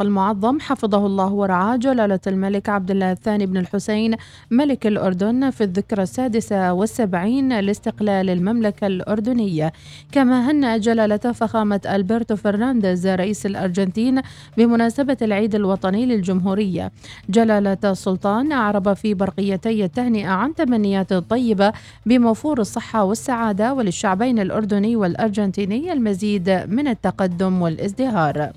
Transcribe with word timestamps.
المعظم 0.00 0.60
حفظه 0.60 1.06
الله 1.06 1.32
ورعاه 1.32 1.76
جلالة 1.76 2.20
الملك 2.26 2.68
عبد 2.68 2.90
الله 2.90 3.12
الثاني 3.12 3.46
بن 3.46 3.56
الحسين 3.56 4.16
ملك 4.50 4.86
الأردن 4.86 5.50
في 5.50 5.64
الذكرى 5.64 6.02
السادسة 6.02 6.72
والسبعين 6.72 7.60
لاستقلال 7.60 8.30
المملكة 8.30 8.86
الأردنية. 8.86 9.72
كما 10.12 10.50
هنأ 10.50 10.76
جلالة 10.76 11.16
فخامة 11.16 11.80
ألبرتو 11.86 12.36
فرنانديز 12.36 13.06
رئيس 13.06 13.46
الأرجنتين 13.46 14.20
بمناسبة 14.56 15.16
العيد 15.22 15.54
الوطني 15.54 16.06
للجمهورية. 16.06 16.92
جلالة 17.30 17.78
السلطان 17.84 18.52
أعرب 18.52 18.92
في 18.94 19.14
برقيتي 19.14 19.84
التهنئة 19.84 20.28
عن 20.28 20.54
تمنيات 20.54 21.14
طيبة 21.14 21.72
بموفور 22.06 22.60
الصحة 22.60 23.04
والسعادة 23.04 23.74
وللشعبين 23.74 24.38
الأردني 24.38 24.96
والأرجنتيني 24.96 25.92
المزيد 25.92 26.50
من 26.50 26.88
التقدم 26.88 27.62
والازدهار. 27.62 28.50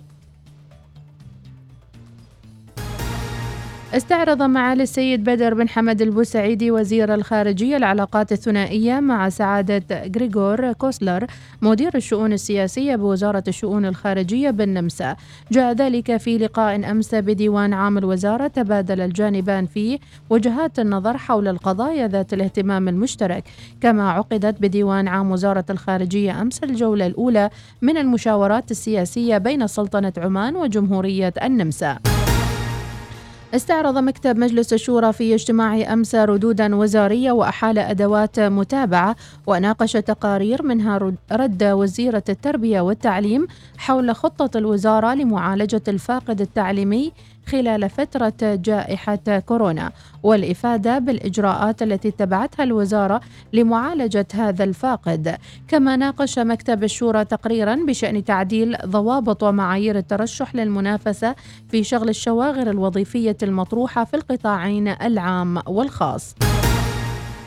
استعرض 3.94 4.42
معالي 4.42 4.84
السيد 4.84 5.24
بدر 5.24 5.54
بن 5.54 5.70
حمد 5.70 6.02
البوسعيدي 6.02 6.72
وزير 6.72 7.14
الخارجية 7.14 7.78
العلاقات 7.78 8.32
الثنائية 8.32 9.00
مع 9.00 9.30
سعادة 9.30 9.84
غريغور 10.16 10.74
كوسلر 10.74 11.26
مدير 11.62 11.96
الشؤون 11.96 12.34
السياسية 12.34 12.96
بوزارة 12.96 13.44
الشؤون 13.48 13.86
الخارجية 13.86 14.50
بالنمسا. 14.50 15.16
جاء 15.52 15.74
ذلك 15.74 16.18
في 16.18 16.38
لقاء 16.38 16.92
أمس 16.92 17.16
بديوان 17.16 17.74
عام 17.74 17.98
الوزارة 17.98 18.48
تبادل 18.48 19.02
الجانبان 19.02 19.66
فيه 19.66 20.00
وجهات 20.30 20.80
النظر 20.80 21.18
حول 21.18 21.48
القضايا 21.48 22.08
ذات 22.08 22.34
الاهتمام 22.34 22.88
المشترك. 22.88 23.44
كما 23.82 24.12
عقدت 24.12 24.62
بديوان 24.62 25.08
عام 25.08 25.32
وزارة 25.32 25.66
الخارجية 25.70 26.42
أمس 26.42 26.64
الجولة 26.64 27.08
الأولى 27.08 27.50
من 27.82 27.98
المشاورات 27.98 28.72
السياسية 28.72 29.38
بين 29.38 29.68
سلطنة 29.68 30.14
عمان 30.18 30.56
وجمهورية 30.56 31.34
النمسا. 31.44 32.00
استعرض 33.56 33.98
مكتب 33.98 34.38
مجلس 34.38 34.74
الشورى 34.74 35.14
في 35.14 35.34
اجتماع 35.36 35.94
أمس 35.94 36.16
ردودا 36.16 36.76
وزارية 36.76 37.32
وأحال 37.32 37.80
أدوات 37.80 38.40
متابعة 38.40 39.16
وناقش 39.48 39.94
تقارير 39.94 40.64
منها 40.64 41.14
رد 41.32 41.64
وزيره 41.64 42.24
التربية 42.30 42.82
والتعليم 42.82 43.48
حول 43.78 44.16
خطة 44.16 44.58
الوزارة 44.58 45.14
لمعالجة 45.14 45.82
الفاقد 45.88 46.42
التعليمي 46.42 47.12
خلال 47.52 47.90
فترة 47.90 48.34
جائحة 48.42 49.40
كورونا 49.46 49.92
والإفادة 50.24 51.00
بالإجراءات 51.00 51.82
التي 51.82 52.08
اتبعتها 52.08 52.64
الوزارة 52.64 53.22
لمعالجة 53.54 54.28
هذا 54.34 54.64
الفاقد. 54.64 55.38
كما 55.68 55.96
ناقش 55.96 56.40
مكتب 56.40 56.84
الشورى 56.84 57.26
تقريرا 57.26 57.76
بشأن 57.76 58.24
تعديل 58.24 58.78
ضوابط 58.86 59.44
ومعايير 59.44 59.98
الترشح 59.98 60.56
للمنافسة 60.56 61.36
في 61.70 61.84
شغل 61.84 62.10
الشواغر 62.10 62.70
الوظيفية 62.70 63.38
المطروحة 63.44 64.04
في 64.04 64.14
القطاعين 64.14 64.88
العام 64.88 65.62
والخاص. 65.68 66.36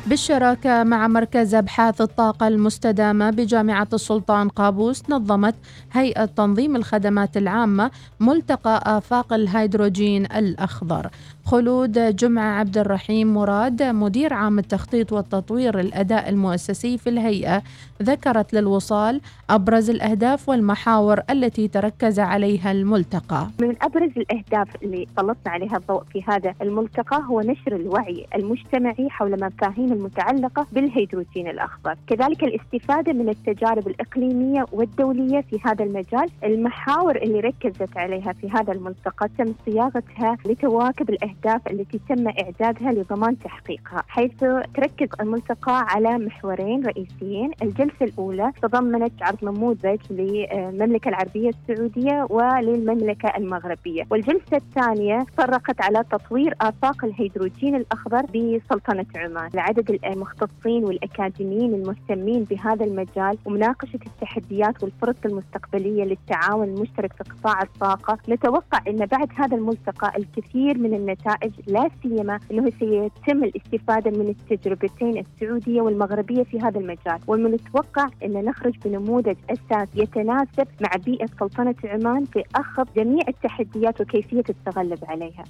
بالشراكة 0.07 0.85
مع 0.85 1.09
مركز 1.09 1.55
أبحاث 1.55 2.01
الطاقة 2.01 2.49
المستدامة 2.49 3.31
بجامعة 3.31 3.89
السلطان 3.93 4.49
قابوس 4.49 5.03
نظمت 5.11 5.55
هيئة 5.93 6.25
تنظيم 6.25 6.77
الخدمات 6.77 7.37
العامة 7.37 7.91
ملتقى 8.21 8.83
آفاق 8.99 9.33
الهيدروجين 9.33 10.25
الأخضر. 10.25 11.11
خلود 11.53 12.17
جمعة 12.17 12.59
عبد 12.61 12.79
الرحيم 12.79 13.35
مراد 13.35 13.83
مدير 13.83 14.35
عام 14.35 14.59
التخطيط 14.59 15.13
والتطوير 15.13 15.81
الأداء 15.81 16.29
المؤسسي 16.29 16.99
في 16.99 17.11
الهيئة 17.11 17.63
ذكرت 18.03 18.55
للوصال 18.55 19.21
أبرز 19.51 19.91
الأهداف 19.91 20.49
والمحاور 20.49 21.21
التي 21.31 21.69
تركز 21.69 22.21
عليها 22.21 22.73
الملتقى. 22.73 23.47
من 23.61 23.75
أبرز 23.83 24.11
الأهداف 24.17 24.69
اللي 24.83 25.07
سلطنا 25.17 25.53
عليها 25.53 25.77
الضوء 25.77 26.03
في 26.13 26.23
هذا 26.29 26.55
الملتقى 26.63 27.23
هو 27.29 27.41
نشر 27.41 27.77
الوعي 27.77 28.27
المجتمعي 28.35 29.11
حول 29.11 29.45
مفاهيم 29.45 29.93
المتعلقة 29.93 30.67
بالهيدروجين 30.73 31.49
الأخضر. 31.49 31.97
كذلك 32.07 32.45
الاستفادة 32.45 33.13
من 33.13 33.29
التجارب 33.29 33.89
الإقليمية 33.89 34.67
والدولية 34.73 35.41
في 35.41 35.59
هذا 35.65 35.85
المجال. 35.85 36.29
المحاور 36.45 37.17
اللي 37.17 37.41
ركزت 37.41 37.97
عليها 37.97 38.33
في 38.33 38.51
هذا 38.51 38.73
الملتقى 38.73 39.29
تم 39.39 39.55
صياغتها 39.67 40.37
لتواكب 40.47 41.11
الأهداف 41.11 41.42
الأهداف 41.45 41.73
التي 41.73 42.01
تم 42.09 42.29
إعدادها 42.29 42.93
لضمان 42.93 43.39
تحقيقها 43.39 44.03
حيث 44.09 44.45
تركز 44.75 45.09
الملتقى 45.21 45.87
على 45.89 46.19
محورين 46.19 46.87
رئيسيين. 46.87 47.51
الجلسة 47.63 48.05
الأولى 48.05 48.53
تضمنت 48.63 49.23
عرض 49.23 49.45
نموذج 49.45 49.99
للمملكة 50.11 51.09
العربية 51.09 51.51
السعودية 51.51 52.27
وللمملكة 52.31 53.33
المغربية. 53.37 54.03
والجلسة 54.11 54.57
الثانية 54.57 55.27
فرقت 55.39 55.81
على 55.81 56.05
تطوير 56.11 56.55
آفاق 56.61 57.05
الهيدروجين 57.05 57.75
الأخضر 57.77 58.23
بسلطنة 58.23 59.07
عمان. 59.17 59.51
لعدد 59.55 59.99
المختصين 60.05 60.85
والأكاديميين 60.85 61.75
المهتمين 61.75 62.45
بهذا 62.45 62.85
المجال 62.85 63.39
ومناقشة 63.45 64.01
التحديات 64.07 64.83
والفرص 64.83 65.17
المستقبلية 65.25 66.05
للتعاون 66.05 66.69
المشترك 66.69 67.13
في 67.13 67.25
قطاع 67.25 67.63
الطاقة. 67.63 68.19
نتوقع 68.29 68.81
أن 68.89 69.07
بعد 69.07 69.29
هذا 69.37 69.57
الملتقى 69.57 70.13
الكثير 70.19 70.79
من 70.79 70.95
النتائج 70.95 71.22
النتائج 71.27 71.53
لا 71.67 71.91
سيما 72.03 72.39
إنه 72.51 72.71
سيتم 72.79 73.45
الاستفادة 73.45 74.11
من 74.11 74.29
التجربتين 74.29 75.19
السعودية 75.19 75.81
والمغربية 75.83 76.43
في 76.43 76.61
هذا 76.61 76.79
المجال 76.81 77.19
ومن 77.27 77.47
المتوقع 77.47 78.09
إن 78.25 78.45
نخرج 78.45 78.75
بنموذج 78.85 79.37
أساس 79.51 79.89
يتناسب 79.95 80.69
مع 80.81 80.91
بيئة 81.05 81.27
سلطنة 81.41 81.75
عمان 81.85 82.25
في 82.25 82.43
اخذ 82.55 82.85
جميع 82.97 83.23
التحديات 83.29 84.01
وكيفية 84.01 84.45
التغلب 84.49 84.99
عليها. 85.09 85.45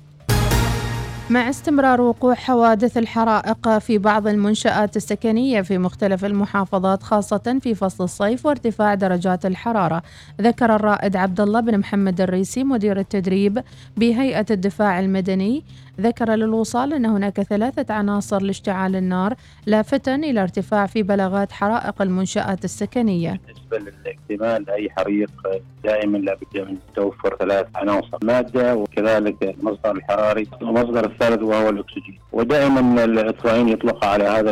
مع 1.30 1.48
استمرار 1.50 2.00
وقوع 2.00 2.34
حوادث 2.34 2.98
الحرائق 2.98 3.78
في 3.78 3.98
بعض 3.98 4.26
المنشآت 4.26 4.96
السكنية 4.96 5.60
في 5.60 5.78
مختلف 5.78 6.24
المحافظات 6.24 7.02
خاصة 7.02 7.58
في 7.62 7.74
فصل 7.74 8.04
الصيف 8.04 8.46
وارتفاع 8.46 8.94
درجات 8.94 9.46
الحرارة. 9.46 10.02
ذكر 10.40 10.74
الرائد 10.76 11.16
عبد 11.16 11.40
الله 11.40 11.60
بن 11.60 11.78
محمد 11.78 12.20
الريسي 12.20 12.64
مدير 12.64 12.98
التدريب 12.98 13.62
بهيئة 13.96 14.46
الدفاع 14.50 15.00
المدني 15.00 15.64
ذكر 16.00 16.30
للوصال 16.30 16.92
أن 16.92 17.06
هناك 17.06 17.40
ثلاثة 17.40 17.94
عناصر 17.94 18.42
لاشتعال 18.42 18.96
النار 18.96 19.34
لافتا 19.66 20.14
إلى 20.14 20.42
ارتفاع 20.42 20.86
في 20.86 21.02
بلاغات 21.02 21.52
حرائق 21.52 22.02
المنشآت 22.02 22.64
السكنية. 22.64 23.40
بالنسبة 23.46 23.92
للاحتمال 23.92 24.70
أي 24.70 24.90
حريق 24.90 25.30
دائما 25.84 26.18
لابد 26.18 26.56
من 26.56 26.76
توفر 26.94 27.36
ثلاث 27.38 27.66
عناصر 27.74 28.18
مادة 28.24 28.76
وكذلك 28.76 29.42
المصدر 29.42 29.90
الحراري 29.90 30.46
المصدر 30.62 31.04
الثالث 31.04 31.42
وهو 31.42 31.68
الأكسجين. 31.68 32.18
ودائما 32.32 33.04
الإطفائيين 33.04 33.68
يطلق 33.68 34.04
على 34.04 34.24
هذا 34.24 34.50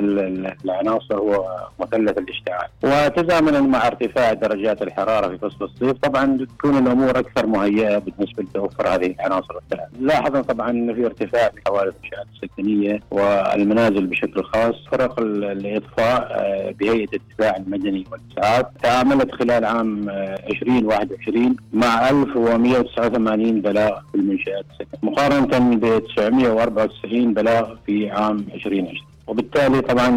العناصر 0.65 1.19
هو 1.19 1.67
مثلث 1.81 2.19
الاشتعال. 2.19 2.69
وتزامنا 2.83 3.61
مع 3.61 3.87
ارتفاع 3.87 4.33
درجات 4.33 4.83
الحرارة 4.83 5.29
في 5.29 5.39
فصل 5.39 5.65
الصيف 5.65 5.93
طبعا 5.93 6.47
تكون 6.59 6.87
الأمور 6.87 7.19
أكثر 7.19 7.47
مهيئة 7.47 7.99
بالنسبة 7.99 8.43
لتوفر 8.43 8.89
هذه 8.89 9.07
العناصر. 9.07 9.57
الثلاث 9.57 9.89
لاحظنا 10.01 10.43
طبعا 10.43 10.93
في 10.95 11.07
ارتفاع 11.07 11.30
ارتفاع 11.35 11.49
في 11.49 11.61
حوادث 11.67 11.95
الانشاءات 12.01 12.27
السكنيه 12.35 13.01
والمنازل 13.11 14.07
بشكل 14.07 14.43
خاص 14.45 14.75
فرق 14.93 15.21
الإطفاء 15.21 16.29
آه، 16.31 16.75
بهيئة 16.81 17.09
الدفاع 17.15 17.57
المدني 17.57 18.05
والإسعاف 18.13 18.67
تعاملت 18.83 19.33
خلال 19.33 19.65
عام 19.65 20.09
2021 20.09 21.45
آه، 21.45 21.55
مع 21.73 22.11
1189 22.11 23.61
بلاغ 23.61 24.01
في 24.13 24.15
المنشآت. 24.15 24.65
السكنيه 24.71 24.99
مقارنه 25.03 25.77
ب 25.77 26.03
994 26.17 27.35
بلاغ 27.35 27.75
في 27.87 28.11
عام 28.11 28.47
2020 28.55 29.10
وبالتالي 29.31 29.81
طبعا 29.81 30.09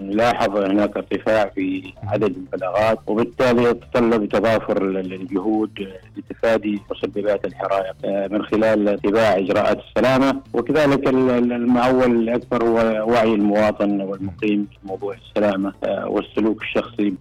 نلاحظ 0.00 0.56
هناك 0.56 0.96
ارتفاع 0.96 1.48
في 1.54 1.92
عدد 2.04 2.36
البلاغات 2.36 2.98
وبالتالي 3.06 3.62
يتطلب 3.64 4.28
تضافر 4.28 4.82
الجهود 4.82 5.88
لتفادي 6.16 6.80
مسببات 6.90 7.44
الحرائق 7.44 7.94
آه، 8.04 8.28
من 8.28 8.42
خلال 8.42 8.88
اتباع 8.88 9.36
إجراءات 9.38 9.78
السلامة. 9.88 10.40
وكذلك 10.54 11.08
المعول 11.08 12.10
الأكبر 12.28 12.64
هو 12.64 12.76
وعي 13.12 13.34
المواطن 13.34 14.00
والمقيم 14.00 14.66
في 14.72 14.78
موضوع 14.88 15.14
السلامة 15.14 15.72
آه، 15.84 16.08
والسلوك 16.08 16.62
الشخصي. 16.62 17.14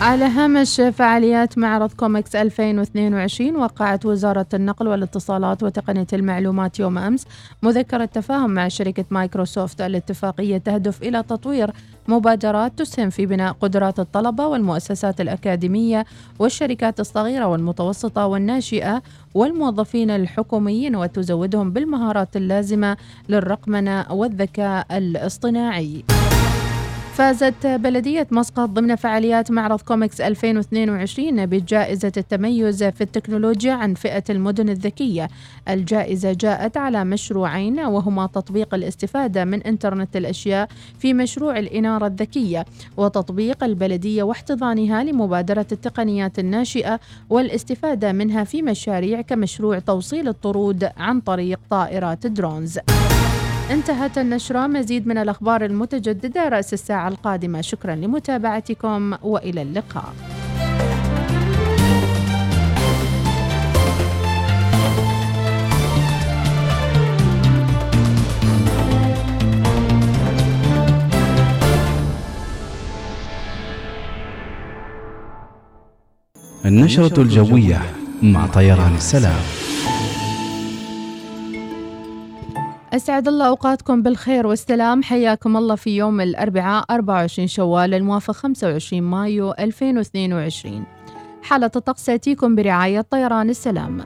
على 0.00 0.24
هامش 0.24 0.80
فعاليات 0.80 1.58
معرض 1.58 1.92
كوميكس 1.92 2.36
2022 2.36 3.56
وقعت 3.56 4.06
وزارة 4.06 4.46
النقل 4.54 4.88
والاتصالات 4.88 5.62
وتقنية 5.62 6.06
المعلومات 6.12 6.78
يوم 6.80 6.98
أمس 6.98 7.26
مذكرة 7.62 8.04
تفاهم 8.04 8.50
مع 8.50 8.68
شركة 8.68 9.04
مايكروسوفت 9.10 9.80
الاتفاقية 9.80 10.58
تهدف 10.58 11.02
إلى 11.02 11.22
تطوير 11.22 11.70
مبادرات 12.08 12.78
تسهم 12.78 13.10
في 13.10 13.26
بناء 13.26 13.52
قدرات 13.52 14.00
الطلبة 14.00 14.46
والمؤسسات 14.46 15.20
الأكاديمية 15.20 16.04
والشركات 16.38 17.00
الصغيرة 17.00 17.46
والمتوسطة 17.46 18.26
والناشئة 18.26 19.02
والموظفين 19.34 20.10
الحكوميين 20.10 20.96
وتزودهم 20.96 21.70
بالمهارات 21.70 22.36
اللازمة 22.36 22.96
للرقمنة 23.28 24.06
والذكاء 24.10 24.86
الاصطناعي. 24.98 26.04
فازت 27.14 27.66
بلدية 27.66 28.26
مسقط 28.30 28.68
ضمن 28.68 28.96
فعاليات 28.96 29.50
معرض 29.50 29.80
COMEX 29.80 30.20
2022 30.20 31.46
بجائزة 31.46 32.12
التميز 32.16 32.84
في 32.84 33.00
التكنولوجيا 33.00 33.72
عن 33.72 33.94
فئة 33.94 34.22
المدن 34.30 34.68
الذكية. 34.68 35.28
الجائزة 35.68 36.32
جاءت 36.32 36.76
على 36.76 37.04
مشروعين 37.04 37.80
وهما 37.80 38.26
تطبيق 38.26 38.74
الاستفادة 38.74 39.44
من 39.44 39.62
إنترنت 39.62 40.16
الأشياء 40.16 40.68
في 40.98 41.14
مشروع 41.14 41.58
الإنارة 41.58 42.06
الذكية 42.06 42.64
وتطبيق 42.96 43.64
البلدية 43.64 44.22
واحتضانها 44.22 45.04
لمبادرة 45.04 45.66
التقنيات 45.72 46.38
الناشئة 46.38 47.00
والاستفادة 47.30 48.12
منها 48.12 48.44
في 48.44 48.62
مشاريع 48.62 49.20
كمشروع 49.20 49.78
توصيل 49.78 50.28
الطرود 50.28 50.88
عن 50.96 51.20
طريق 51.20 51.60
طائرات 51.70 52.26
درونز. 52.26 52.78
انتهت 53.70 54.18
النشرة. 54.18 54.66
مزيد 54.66 55.06
من 55.06 55.18
الأخبار 55.18 55.64
المتجددة 55.64 56.48
رأس 56.48 56.72
الساعة 56.72 57.08
القادمة. 57.08 57.60
شكرا 57.60 57.94
لمتابعتكم 57.94 59.14
وإلى 59.22 59.62
اللقاء. 59.62 60.14
النشرة 76.64 77.22
الجوية 77.22 77.82
مع 78.22 78.46
طيران 78.46 78.94
السلام. 78.94 79.40
أسعد 82.94 83.28
الله 83.28 83.48
أوقاتكم 83.48 84.02
بالخير 84.02 84.46
والسلام. 84.46 85.02
حياكم 85.02 85.56
الله 85.56 85.74
في 85.74 85.96
يوم 85.96 86.20
الأربعاء 86.20 86.84
24 86.90 87.48
شوال 87.48 87.94
الموافق 87.94 88.34
25 88.34 89.02
مايو 89.02 89.52
2022 89.58 90.84
حالة 91.42 91.70
الطقس 91.76 92.04
تأتيكم 92.04 92.54
برعاية 92.54 93.00
طيران 93.00 93.50
السلام. 93.50 94.04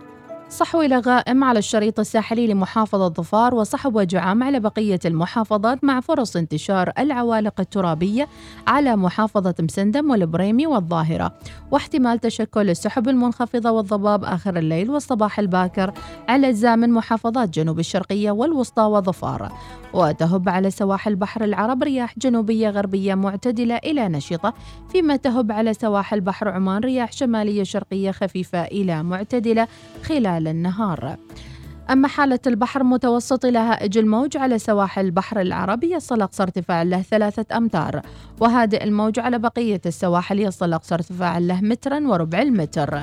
صحو 0.50 0.82
إلى 0.82 0.98
غائم 0.98 1.44
على 1.44 1.58
الشريط 1.58 2.00
الساحلي 2.00 2.46
لمحافظة 2.46 3.08
ظفار 3.08 3.54
وصحب 3.54 3.94
وجعام 3.94 4.42
على 4.42 4.60
بقية 4.60 4.98
المحافظات 5.04 5.84
مع 5.84 6.00
فرص 6.00 6.36
انتشار 6.36 6.92
العوالق 6.98 7.60
الترابية 7.60 8.28
على 8.66 8.96
محافظة 8.96 9.54
مسندم 9.60 10.10
والبريمي 10.10 10.66
والظاهرة. 10.66 11.34
واحتمال 11.70 12.18
تشكل 12.18 12.70
السحب 12.70 13.08
المنخفضة 13.08 13.70
والضباب 13.70 14.24
آخر 14.24 14.56
الليل 14.56 14.90
والصباح 14.90 15.38
الباكر 15.38 15.92
على 16.28 16.48
أجزاء 16.48 16.76
من 16.76 16.90
محافظات 16.90 17.48
جنوب 17.48 17.78
الشرقية 17.78 18.30
والوسطى 18.30 18.82
وظفار. 18.82 19.52
وتهب 19.92 20.48
على 20.48 20.70
سواحل 20.70 21.16
بحر 21.16 21.44
العرب 21.44 21.82
رياح 21.82 22.18
جنوبية 22.18 22.70
غربية 22.70 23.14
معتدلة 23.14 23.76
إلى 23.76 24.08
نشطة 24.08 24.54
فيما 24.92 25.16
تهب 25.16 25.52
على 25.52 25.74
سواحل 25.74 26.20
بحر 26.20 26.48
عمان 26.48 26.80
رياح 26.82 27.12
شمالية 27.12 27.62
شرقية 27.62 28.10
خفيفة 28.10 28.64
إلى 28.64 29.02
معتدلة 29.02 29.68
خلال 30.02 30.37
النهار. 30.46 31.16
أما 31.90 32.08
حالة 32.08 32.38
البحر 32.46 32.84
متوسط 32.84 33.44
إلى 33.44 33.58
هائج 33.58 33.98
الموج 33.98 34.36
على 34.36 34.58
سواحل 34.58 35.04
البحر 35.04 35.40
العربي 35.40 35.92
يصل 35.92 36.22
أقصى 36.22 36.42
ارتفاع 36.42 36.82
له 36.82 37.02
ثلاثة 37.02 37.56
أمتار 37.56 38.02
وهادئ 38.40 38.84
الموج 38.84 39.18
على 39.18 39.38
بقية 39.38 39.80
السواحل 39.86 40.40
يصل 40.40 40.72
أقصى 40.72 40.94
ارتفاع 40.94 41.38
له 41.38 41.60
مترا 41.60 42.00
وربع 42.00 42.42
المتر. 42.42 43.02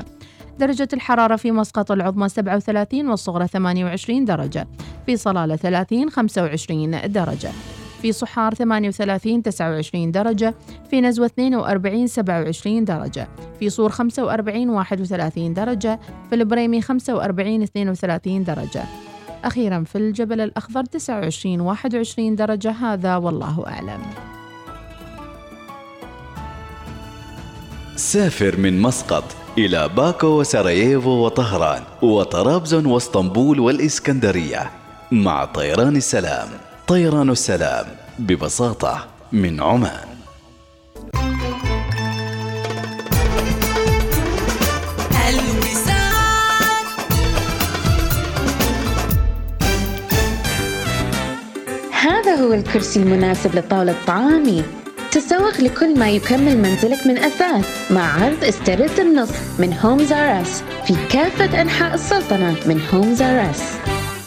درجة 0.60 0.88
الحرارة 0.94 1.36
في 1.36 1.52
مسقط 1.52 1.92
العظمى 1.92 2.30
37 2.30 3.10
والصغرى 3.10 3.48
28 3.48 4.26
درجة 4.26 4.68
في 5.06 5.18
صلالة 5.18 5.56
30 5.56 6.10
25 6.10 7.12
درجة. 7.12 7.52
في 8.06 8.12
صحار 8.12 8.54
38 8.54 9.44
29 9.44 10.12
درجة 10.12 10.54
في 10.90 11.02
نزوة 11.02 11.26
42 11.26 12.08
27 12.08 12.86
درجة 12.86 13.28
في 13.60 13.70
صور 13.70 13.90
45 13.90 14.70
31 14.70 15.54
درجة 15.54 16.00
في 16.30 16.36
البريمي 16.36 16.82
45 16.82 17.62
32 17.62 18.44
درجة. 18.44 18.84
أخيرا 19.44 19.84
في 19.84 19.98
الجبل 19.98 20.42
الأخضر 20.42 20.84
29 20.86 21.62
21 21.62 22.36
درجة 22.36 22.72
هذا 22.72 23.16
والله 23.16 23.68
أعلم. 23.68 24.02
سافر 27.96 28.58
من 28.58 28.82
مسقط 28.82 29.36
إلى 29.58 29.90
باكو 29.90 30.28
وسراييفو 30.28 31.10
وطهران 31.10 31.84
وطرابزون 32.02 32.86
واسطنبول 32.86 33.60
والإسكندرية. 33.60 34.72
مع 35.12 35.46
طيران 35.46 35.96
السلام. 35.96 36.65
طيران 36.88 37.30
السلام 37.30 37.86
ببساطة 38.20 39.08
من 39.32 39.62
عمان. 39.62 40.08
هذا 52.02 52.36
هو 52.36 52.54
الكرسي 52.54 53.00
المناسب 53.00 53.56
لطاولة 53.56 53.96
طعامي. 54.08 54.64
تسوق 55.12 55.62
لكل 55.62 56.00
ما 56.00 56.10
يكمل 56.10 56.58
منزلك 56.58 57.08
من 57.08 57.18
أثاث 57.18 57.92
مع 57.92 58.24
عرض 58.24 58.44
استرد 58.44 59.00
النص 59.00 59.30
من 59.60 59.74
Homes 59.74 60.12
R 60.12 60.42
Us 60.42 60.64
في 60.88 60.96
كافة 61.12 61.62
أنحاء 61.62 61.94
السلطنة 61.94 62.56
من 62.66 62.82
هومز 62.94 63.22
ار 63.22 63.52
اس 63.52 63.85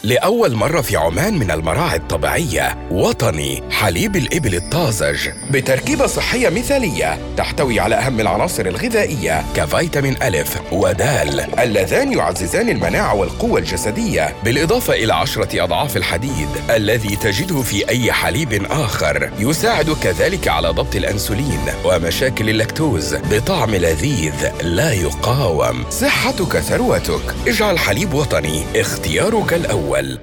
لأول 0.08 0.55
مرة 0.55 0.81
في 0.81 0.96
عمان 0.96 1.38
من 1.38 1.50
المراعي 1.50 1.96
الطبيعية 1.96 2.88
وطني 2.90 3.62
حليب 3.70 4.16
الإبل 4.16 4.55
الطازج 4.55 5.28
بتركيبة 5.50 6.06
صحية 6.06 6.49
مثالية 6.49 7.19
تحتوي 7.37 7.81
على 7.81 7.94
أهم 7.94 8.20
العناصر 8.20 8.66
الغذائية 8.66 9.44
كفيتامين 9.56 10.16
ألف 10.22 10.58
ودال 10.72 11.60
اللذان 11.60 12.12
يعززان 12.12 12.69
المناعة 12.69 13.14
والقوة 13.14 13.58
الجسدية 13.58 14.34
بالإضافة 14.44 14.93
إلى 14.94 15.14
عشرة 15.14 15.64
أضعاف 15.64 15.96
الحديد 15.96 16.49
الذي 16.70 17.16
تجده 17.16 17.62
في 17.62 17.88
أي 17.88 18.12
حليب 18.12 18.66
آخر 18.70 19.31
يساعد 19.38 19.90
كذلك 19.90 20.49
على 20.49 20.69
ضبط 20.69 20.96
الأنسولين 20.96 21.61
ومشاكل 21.84 22.50
اللاكتوز 22.50 23.14
بطعم 23.14 23.75
لذيذ 23.75 24.34
لا 24.62 24.93
يقاوم. 24.93 25.84
صحتك 25.90 26.58
ثروتك. 26.58 27.34
اجعل 27.46 27.78
حليب 27.78 28.14
وطني 28.14 28.64
اختيارك 28.76 29.52
الأول. 29.52 29.97
الأول. 30.00 30.18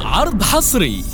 عرض 0.00 0.42
حصري. 0.42 1.04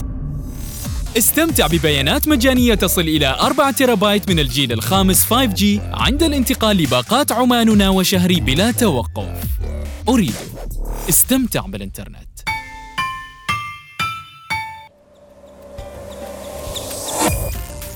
استمتع 1.19 1.67
ببيانات 1.67 2.29
مجانية 2.29 2.75
تصل 2.75 3.01
إلى 3.01 3.27
4 3.27 3.71
تيرابايت 3.71 4.31
من 4.31 4.39
الجيل 4.39 4.73
الخامس 4.73 5.25
5G 5.25 5.65
عند 5.93 6.23
الانتقال 6.23 6.77
لباقات 6.77 7.33
عماننا 7.33 7.89
وشهري 7.89 8.41
بلا 8.41 8.71
توقف. 8.71 9.45
أريد. 10.09 10.35
استمتع 11.09 11.61
بالإنترنت. 11.61 12.29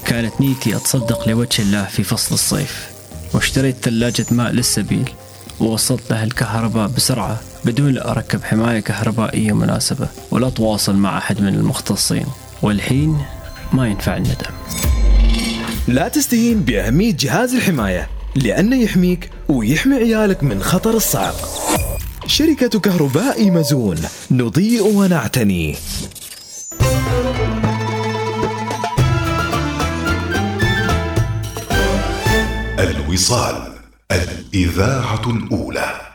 كانت 0.07 0.41
نيتي 0.41 0.77
أتصدق 0.77 1.29
لوجه 1.29 1.63
الله 1.63 1.85
في 1.85 2.03
فصل 2.03 2.35
الصيف 2.35 2.91
واشتريت 3.35 3.77
ثلاجة 3.77 4.27
ماء 4.31 4.53
للسبيل. 4.53 5.11
ووصلت 5.61 6.11
له 6.11 6.25
الكهرباء 6.25 6.89
بسرعة 6.89 7.41
بدون 7.65 7.93
لا 7.93 8.11
أركب 8.11 8.45
حماية 8.45 8.81
كهربائية 8.81 9.53
مناسبة 9.53 10.09
ولا 10.31 10.47
أتواصل 10.47 10.97
مع 10.97 11.19
أحد 11.19 11.41
من 11.41 11.55
المختصين. 11.55 12.27
والحين 12.63 13.19
ما 13.73 13.89
ينفع 13.89 14.17
الندم. 14.17 14.53
لا 15.89 16.09
تستهين 16.09 16.61
بأهمية 16.61 17.17
جهاز 17.21 17.55
الحماية 17.55 18.09
لأنه 18.37 18.77
يحميك 18.77 19.31
ويحمي 19.49 19.97
عيالك 19.97 20.43
من 20.45 20.63
خطر 20.63 20.91
الصعق 20.91 21.35
شركة 22.27 22.81
كهرباء 22.81 23.51
مزون 23.51 23.99
نضيء 24.31 24.83
ونعتني. 24.83 25.77
الوصال. 32.79 33.82
الإذاعة 34.13 35.31
الأولى. 35.31 36.12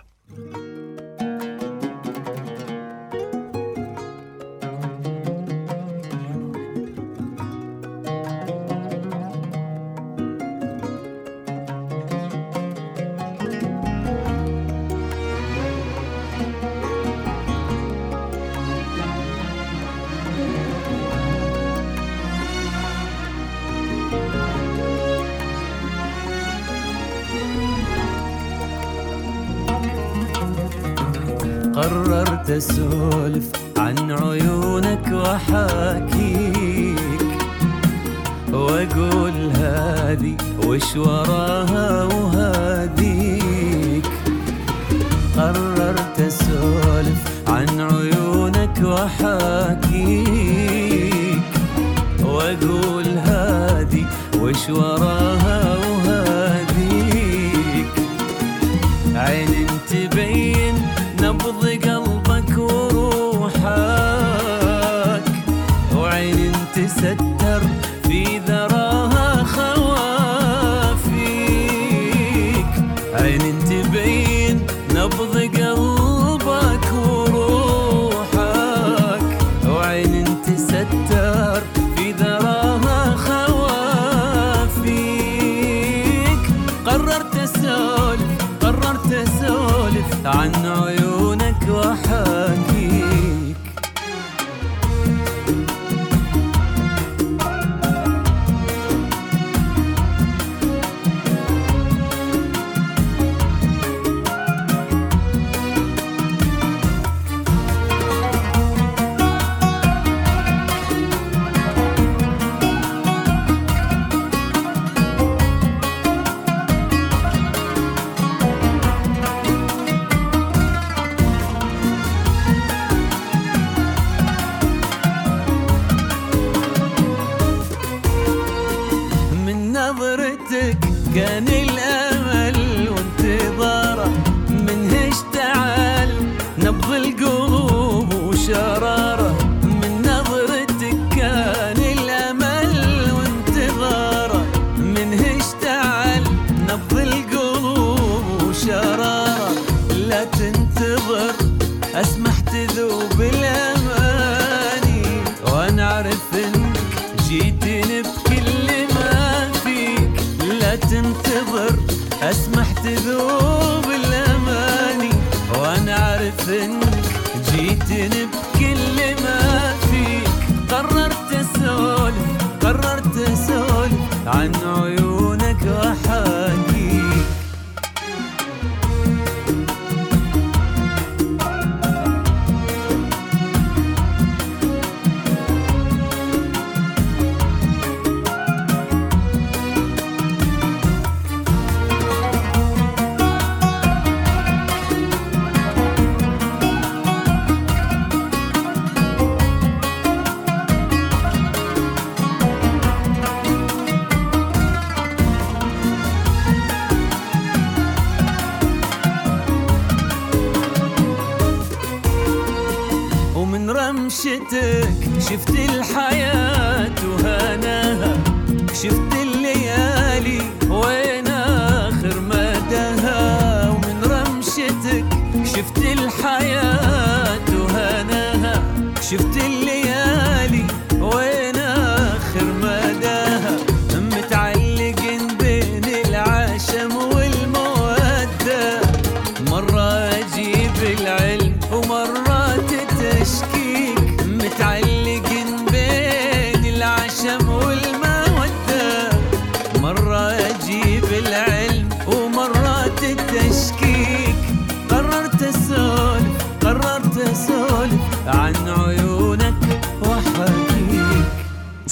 أسولف 32.58 33.44
عن 33.77 34.12
عيونك 34.12 35.12
وأحاكيك 35.12 37.00
وأقول 38.53 39.34
هذي 39.56 40.38
وش 40.65 40.96
وراها 40.96 42.03
وهذيك 42.03 44.06
قررت 45.38 46.20
أسولف 46.20 47.22
عن 47.48 47.82
عيونك 47.82 48.82
وأحاكيك 48.84 50.27
وأقول 52.25 53.08
هذي 53.17 54.06
وش 54.41 54.70
وراها 54.70 55.17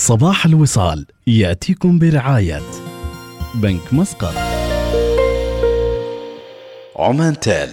صباح 0.05 0.45
الوصال 0.45 1.05
يأتيكم 1.27 1.99
برعاية 1.99 2.61
بنك 3.55 3.93
مسقط. 3.93 4.33
عمان 6.95 7.39
تال 7.39 7.69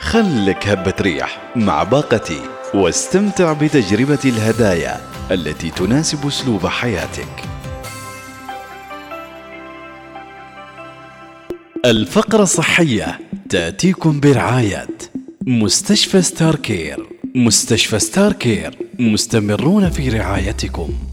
خلك 0.00 0.68
هبة 0.68 0.94
ريح 1.00 1.52
مع 1.56 1.82
باقتي 1.82 2.40
واستمتع 2.74 3.52
بتجربة 3.52 4.18
الهدايا 4.24 5.00
التي 5.30 5.70
تناسب 5.70 6.26
أسلوب 6.26 6.66
حياتك. 6.66 7.44
الفقرة 11.84 12.42
الصحية 12.42 13.20
تأتيكم 13.48 14.20
برعاية 14.20 14.88
مستشفى 15.46 16.22
ستار 16.22 16.56
كير 16.56 17.06
مستشفى 17.34 17.98
Starcare 17.98 18.78
مستمرون 18.98 19.90
في 19.90 20.08
رعايتكم. 20.08 21.11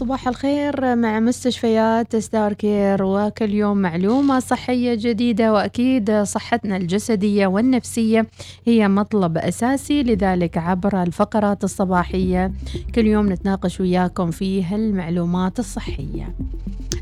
صباح 0.00 0.28
الخير 0.28 0.96
مع 0.96 1.20
مستشفيات 1.20 2.16
Starcare. 2.16 3.02
وكل 3.02 3.50
يوم 3.50 3.76
معلومة 3.76 4.40
صحية 4.40 4.94
جديدة 4.94 5.52
وأكيد 5.52 6.22
صحتنا 6.22 6.76
الجسدية 6.76 7.46
والنفسية 7.46 8.26
هي 8.66 8.88
مطلب 8.88 9.38
أساسي 9.38 10.02
لذلك 10.02 10.58
عبر 10.58 11.02
الفقرات 11.02 11.64
الصباحية. 11.64 12.52
كل 12.94 13.06
يوم 13.06 13.32
نتناقش 13.32 13.80
وياكم 13.80 14.30
في 14.30 14.64
هالمعلومات 14.64 15.58
الصحية. 15.58 16.34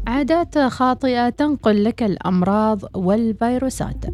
عادات 0.08 0.58
خاطئة 0.58 1.28
تنقل 1.28 1.84
لك 1.84 2.02
الأمراض 2.02 2.80
والفيروسات. 2.96 4.04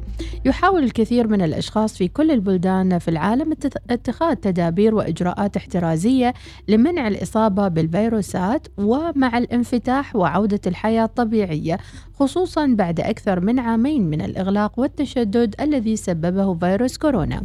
يحاول 0.44 0.82
الكثير 0.84 1.28
من 1.28 1.42
الأشخاص 1.42 1.96
في 1.96 2.08
كل 2.08 2.30
البلدان 2.30 2.98
في 2.98 3.08
العالم 3.08 3.54
اتخاذ 3.90 4.34
تدابير 4.34 4.94
وإجراءات 4.94 5.56
احترازية 5.56 6.34
لمنع 6.68 7.08
الإصابة 7.08 7.68
بالفيروسات 7.68 8.66
ومع 8.78 9.38
الانفتاح 9.38 10.16
وعودة 10.16 10.60
الحياة 10.66 11.04
الطبيعية. 11.04 11.78
خصوصا 12.14 12.66
بعد 12.66 13.00
أكثر 13.00 13.40
من 13.40 13.58
عامين 13.58 14.10
من 14.10 14.20
الإغلاق 14.20 14.78
والتشدد 14.78 15.54
الذي 15.60 15.96
سببه 15.96 16.54
فيروس 16.54 16.98
كورونا. 16.98 17.42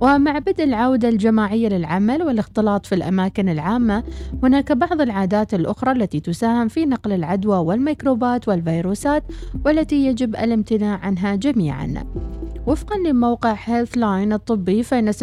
ومع 0.00 0.38
بدء 0.38 0.64
العودة 0.64 1.08
الجماعية 1.08 1.68
للعمل 1.68 2.22
والاختلاط 2.22 2.86
في 2.86 2.94
الأماكن 2.94 3.48
العامة 3.48 4.04
هناك 4.42 4.72
بعض 4.72 5.00
العادات 5.00 5.54
الأخرى 5.54 5.92
التي 5.92 6.20
تساهم 6.20 6.68
في 6.68 6.86
نقل 6.86 7.12
العدوى 7.12 7.58
والميكروبات 7.58 8.48
والفيروسات 8.48 9.24
والتي 9.64 10.06
يجب 10.06 10.36
الامتناع 10.36 10.98
عنها 10.98 11.34
جميعا. 11.36 12.04
وفقا 12.70 12.98
لموقع 12.98 13.56
Healthline 13.64 14.32
الطبي 14.32 14.82
فإن 14.82 15.12
60% 15.12 15.20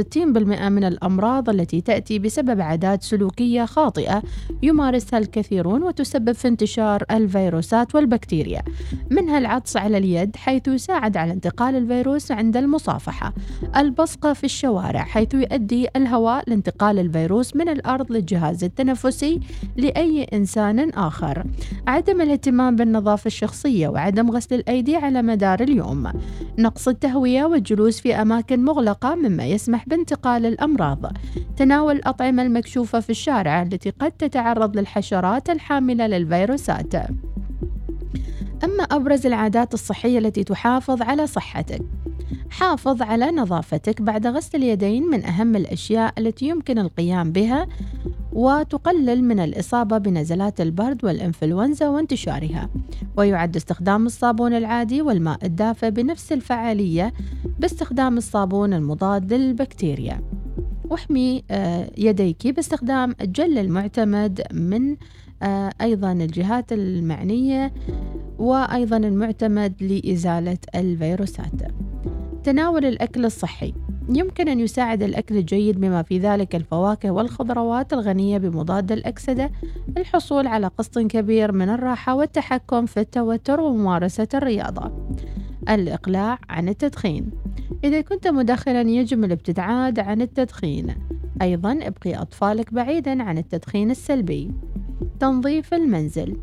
من 0.69 0.83
الأمراض 0.83 1.49
التي 1.49 1.81
تأتي 1.81 2.19
بسبب 2.19 2.61
عادات 2.61 3.03
سلوكية 3.03 3.65
خاطئة 3.65 4.23
يمارسها 4.63 5.19
الكثيرون 5.19 5.83
وتسبب 5.83 6.31
في 6.31 6.47
انتشار 6.47 7.03
الفيروسات 7.11 7.95
والبكتيريا. 7.95 8.61
منها 9.11 9.37
العطس 9.37 9.77
على 9.77 9.97
اليد 9.97 10.35
حيث 10.35 10.67
يساعد 10.67 11.17
على 11.17 11.31
انتقال 11.31 11.75
الفيروس 11.75 12.31
عند 12.31 12.57
المصافحة. 12.57 13.33
البصقة 13.77 14.33
في 14.33 14.43
الشوارع 14.43 15.03
حيث 15.03 15.33
يؤدي 15.33 15.87
الهواء 15.95 16.43
لانتقال 16.49 16.99
الفيروس 16.99 17.55
من 17.55 17.69
الأرض 17.69 18.11
للجهاز 18.11 18.63
التنفسي 18.63 19.39
لأي 19.77 20.23
إنسان 20.23 20.89
آخر. 20.89 21.43
عدم 21.87 22.21
الاهتمام 22.21 22.75
بالنظافة 22.75 23.27
الشخصية 23.27 23.87
وعدم 23.87 24.31
غسل 24.31 24.55
الأيدي 24.55 24.95
على 24.95 25.21
مدار 25.21 25.59
اليوم. 25.59 26.11
نقص 26.57 26.87
التهوية 26.87 27.36
والجلوس 27.45 27.99
في 27.99 28.15
أماكن 28.15 28.65
مغلقة 28.65 29.15
مما 29.15 29.45
يسمح 29.45 29.89
بانتقال 29.89 30.45
الأمراض. 30.45 31.11
تناول 31.57 31.95
الأطعمة 31.95 32.43
المكشوفة 32.43 32.99
في 32.99 33.09
الشارع 33.09 33.61
التي 33.61 33.89
قد 33.89 34.11
تتعرض 34.11 34.77
للحشرات 34.77 35.49
الحاملة 35.49 36.07
للفيروسات. 36.07 36.95
أما 38.63 38.83
أبرز 38.83 39.25
العادات 39.25 39.73
الصحية 39.73 40.19
التي 40.19 40.43
تحافظ 40.43 41.01
على 41.01 41.27
صحتك. 41.27 41.81
حافظ 42.49 43.01
على 43.01 43.31
نظافتك 43.31 44.01
بعد 44.01 44.27
غسل 44.27 44.57
اليدين 44.57 45.03
من 45.03 45.25
أهم 45.25 45.55
الأشياء 45.55 46.13
التي 46.17 46.47
يمكن 46.47 46.79
القيام 46.79 47.31
بها 47.31 47.67
وتقلل 48.33 49.23
من 49.23 49.39
الإصابة 49.39 49.97
بنزلات 49.97 50.61
البرد 50.61 51.05
والإنفلونزا 51.05 51.87
وانتشارها. 51.87 52.69
ويعد 53.17 53.55
استخدام 53.55 54.05
الصابون 54.05 54.53
العادي 54.53 55.01
والماء 55.01 55.45
الدافئ 55.45 55.91
بنفس 55.91 56.31
الفعالية 56.31 57.13
باستخدام 57.59 58.17
الصابون 58.17 58.73
المضاد 58.73 59.33
للبكتيريا. 59.33 60.21
واحمي 60.89 61.43
آه، 61.51 61.89
يديك 61.97 62.47
باستخدام 62.47 63.15
الجل 63.21 63.57
المعتمد 63.57 64.41
من 64.53 64.95
آه، 65.43 65.71
أيضا 65.81 66.11
الجهات 66.11 66.73
المعنية 66.73 67.73
وأيضا 68.39 68.97
المعتمد 68.97 69.83
لإزالة 69.83 70.57
الفيروسات. 70.75 71.61
تناول 72.47 72.85
الأكل 72.85 73.25
الصحي. 73.25 73.73
يمكن 74.09 74.47
أن 74.47 74.59
يساعد 74.59 75.03
الأكل 75.03 75.37
الجيد 75.37 75.79
بما 75.79 76.01
في 76.01 76.19
ذلك 76.19 76.55
الفواكه 76.55 77.11
والخضروات 77.11 77.93
الغنية 77.93 78.37
بمضاد 78.37 78.91
الأكسدة. 78.91 79.51
الحصول 79.97 80.47
على 80.47 80.67
قسط 80.67 80.99
كبير 80.99 81.51
من 81.51 81.69
الراحة 81.69 82.15
والتحكم 82.15 82.85
في 82.85 82.99
التوتر 82.99 83.59
وممارسة 83.59 84.27
الرياضة. 84.33 84.91
الإقلاع 85.69 86.39
عن 86.49 86.69
التدخين. 86.69 87.31
إذا 87.83 88.01
كنت 88.01 88.27
مدخنا 88.27 88.81
يجب 88.81 89.23
الابتعاد 89.23 89.99
عن 89.99 90.21
التدخين. 90.21 90.95
أيضا 91.41 91.71
ابقي 91.71 92.15
أطفالك 92.15 92.73
بعيدا 92.73 93.23
عن 93.23 93.37
التدخين 93.37 93.91
السلبي. 93.91 94.51
تنظيف 95.19 95.73
المنزل. 95.73 96.37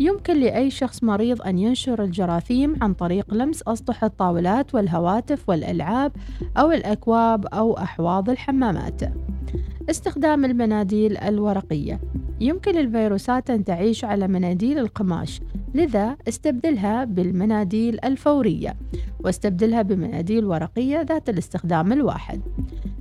يمكن 0.00 0.40
لأي 0.40 0.70
شخص 0.70 1.04
مريض 1.04 1.42
أن 1.42 1.58
ينشر 1.58 2.04
الجراثيم 2.04 2.76
عن 2.82 2.94
طريق 2.94 3.34
لمس 3.34 3.62
أسطح 3.66 4.04
الطاولات 4.04 4.74
والهواتف 4.74 5.48
والألعاب 5.48 6.12
أو 6.56 6.70
الأكواب 6.70 7.46
أو 7.46 7.78
أحواض 7.78 8.30
الحمامات. 8.30 9.00
استخدام 9.90 10.44
المناديل 10.44 11.16
الورقية. 11.16 12.00
يمكن 12.40 12.72
للفيروسات 12.72 13.50
أن 13.50 13.64
تعيش 13.64 14.04
على 14.04 14.28
مناديل 14.28 14.78
القماش 14.78 15.40
لذا 15.74 16.16
استبدلها 16.28 17.04
بالمناديل 17.04 17.98
الفورية 18.04 18.76
واستبدلها 19.20 19.82
بمناديل 19.82 20.44
ورقية 20.44 21.02
ذات 21.02 21.28
الاستخدام 21.28 21.92
الواحد. 21.92 22.40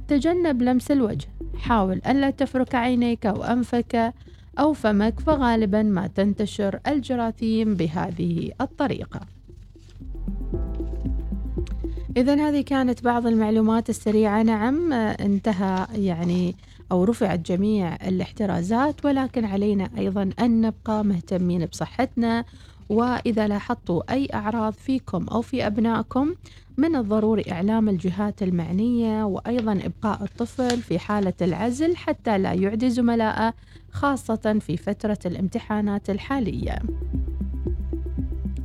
تجنب 0.07 0.61
لمس 0.61 0.91
الوجه. 0.91 1.27
حاول 1.57 2.01
ألا 2.07 2.29
تفرك 2.29 2.75
عينيك 2.75 3.25
أو 3.25 3.43
أنفك 3.43 4.13
أو 4.59 4.73
فمك 4.73 5.19
فغالبا 5.19 5.83
ما 5.83 6.07
تنتشر 6.07 6.79
الجراثيم 6.87 7.75
بهذه 7.75 8.51
الطريقة. 8.61 9.19
إذا 12.17 12.49
هذه 12.49 12.61
كانت 12.61 13.03
بعض 13.03 13.27
المعلومات 13.27 13.89
السريعة. 13.89 14.43
نعم 14.43 14.93
انتهى 14.93 15.87
يعني 15.95 16.55
أو 16.91 17.03
رفعت 17.03 17.39
جميع 17.39 17.95
الاحترازات 17.95 19.05
ولكن 19.05 19.45
علينا 19.45 19.89
أيضا 19.97 20.29
أن 20.39 20.61
نبقى 20.61 21.05
مهتمين 21.05 21.65
بصحتنا. 21.65 22.45
وإذا 22.89 23.47
لاحظتوا 23.47 24.13
أي 24.13 24.27
أعراض 24.33 24.73
فيكم 24.73 25.27
أو 25.27 25.41
في 25.41 25.67
أبنائكم 25.67 26.35
من 26.77 26.95
الضروري 26.95 27.43
إعلام 27.51 27.89
الجهات 27.89 28.43
المعنية 28.43 29.23
وأيضا 29.23 29.71
إبقاء 29.71 30.23
الطفل 30.23 30.81
في 30.81 30.99
حالة 30.99 31.33
العزل 31.41 31.95
حتى 31.95 32.37
لا 32.37 32.53
يعدي 32.53 32.89
زملائه 32.89 33.53
خاصة 33.91 34.57
في 34.61 34.77
فترة 34.77 35.19
الامتحانات 35.25 36.09
الحالية. 36.09 36.75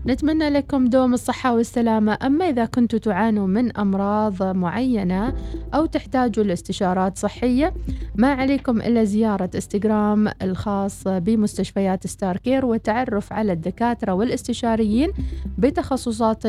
نتمنى 0.07 0.49
لكم 0.51 0.87
دوم 0.87 1.15
الصحة 1.15 1.55
والسلامة. 1.55 2.19
أما 2.23 2.45
إذا 2.45 2.65
كنتوا 2.65 2.99
تعانوا 2.99 3.47
من 3.47 3.77
أمراض 3.77 4.43
معينة 4.43 5.35
أو 5.75 5.87
تحتاجوا 5.87 6.45
لاستشارات 6.45 7.19
صحية 7.19 7.75
ما 8.15 8.33
عليكم 8.33 8.81
إلا 8.81 9.05
زيارة 9.05 9.51
إنستغرام 9.55 10.29
الخاص 10.43 11.09
بمستشفيات 11.09 12.07
ستار 12.07 12.37
كير 12.37 12.67
والتعرف 12.67 13.33
على 13.33 13.53
الدكاترة 13.53 14.13
والاستشاريين 14.13 15.13
بتخصصات 15.59 16.47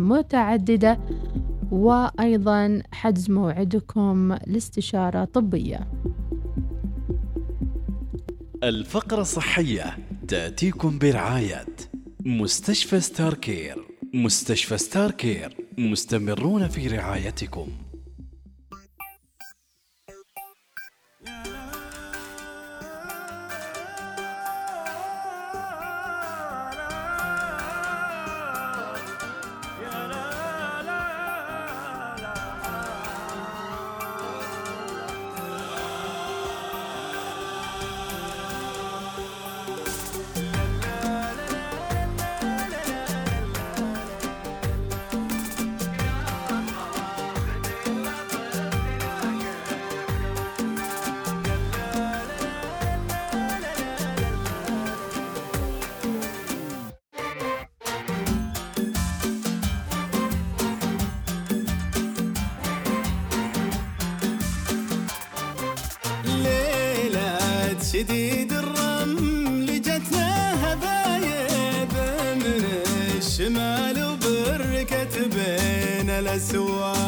متعددة. 0.00 0.98
وأيضا 1.70 2.82
حجز 2.92 3.30
موعدكم 3.30 4.36
لاستشارة 4.46 5.24
طبية. 5.24 5.80
الفقرة 8.64 9.20
الصحية 9.20 9.98
تأتيكم 10.28 10.98
برعاية 10.98 11.66
مستشفى 12.24 13.00
Starcare 13.00 13.76
مستشفى 14.14 14.78
Starcare 14.78 15.56
مستمرون 15.78 16.68
في 16.68 16.88
رعايتكم. 16.88 17.68
بين 76.40 76.99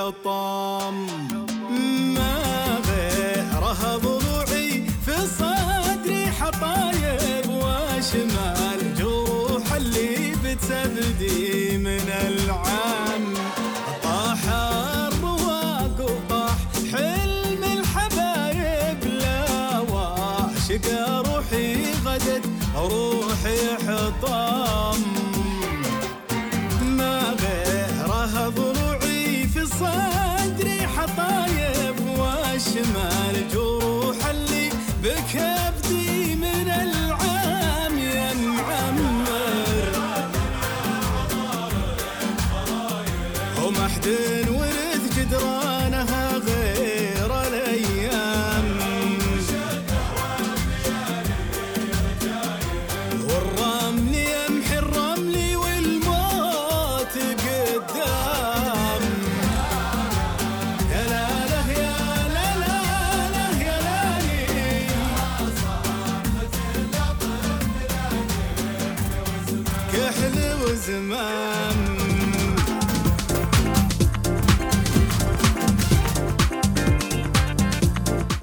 روحي 0.00 0.12
حطام 0.12 1.09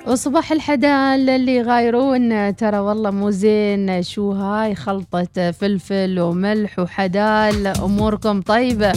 وصباح 0.07 0.51
الحدال 0.51 1.29
اللي 1.29 1.55
يغايرون. 1.55 2.55
ترى 2.55 2.79
والله 2.79 3.11
مو 3.11 3.29
زين 3.29 4.03
شو 4.03 4.31
هاي 4.31 4.75
خلطة 4.75 5.51
فلفل 5.51 6.19
وملح 6.19 6.79
وحدال. 6.79 7.67
أموركم 7.67 8.41
طيبة. 8.41 8.93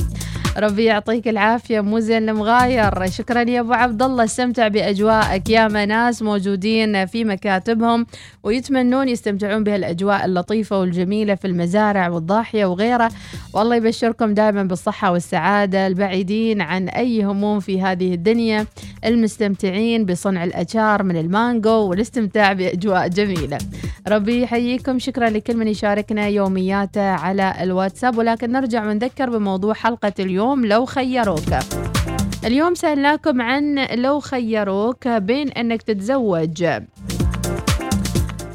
ربي 0.56 0.84
يعطيك 0.84 1.28
العافية 1.28 1.80
مو 1.80 1.98
زين 1.98 2.28
المغاير. 2.28 3.10
شكرا 3.10 3.50
يا 3.50 3.60
أبو 3.60 3.72
عبد 3.72 4.02
الله 4.02 4.24
استمتع 4.24 4.68
بأجواءك. 4.68 5.50
يا 5.50 5.68
ناس 5.68 6.22
موجودين 6.22 7.06
في 7.06 7.24
مكاتبهم 7.24 8.06
ويتمنون 8.42 9.08
يستمتعون 9.08 9.64
بهالأجواء 9.64 10.24
اللطيفة 10.24 10.80
والجميلة 10.80 11.34
في 11.34 11.46
المزارع 11.46 12.08
والضاحية 12.08 12.64
وغيرها. 12.64 13.08
والله 13.54 13.76
يبشركم 13.76 14.34
دائما 14.34 14.62
بالصحة 14.62 15.12
والسعادة 15.12 15.86
البعيدين 15.86 16.60
عن 16.60 16.88
أي 16.88 17.22
هموم 17.22 17.60
في 17.60 17.82
هذه 17.82 18.14
الدنيا. 18.14 18.66
المستمتعين 19.04 20.04
بصنع 20.04 20.44
الأشار 20.44 21.02
من 21.02 21.16
المانجو 21.16 21.70
والاستمتاع 21.70 22.52
بأجواء 22.52 23.08
جميلة. 23.08 23.58
ربي 24.08 24.42
يحييكم. 24.42 24.98
شكرا 24.98 25.30
لكل 25.30 25.56
من 25.56 25.68
يشاركنا 25.68 26.26
يومياته 26.28 27.10
على 27.10 27.54
الواتساب. 27.62 28.18
ولكن 28.18 28.52
نرجع 28.52 28.86
ونذكر 28.86 29.30
بموضوع 29.30 29.74
حلقة 29.74 30.12
اليوم. 30.20 30.39
لو 30.40 30.84
خيروك. 30.84 31.54
اليوم 32.44 32.74
سألناكم 32.74 33.42
عن 33.42 33.86
لو 33.94 34.20
خيروك 34.20 35.08
بين 35.08 35.48
أنك 35.48 35.82
تتزوج 35.82 36.64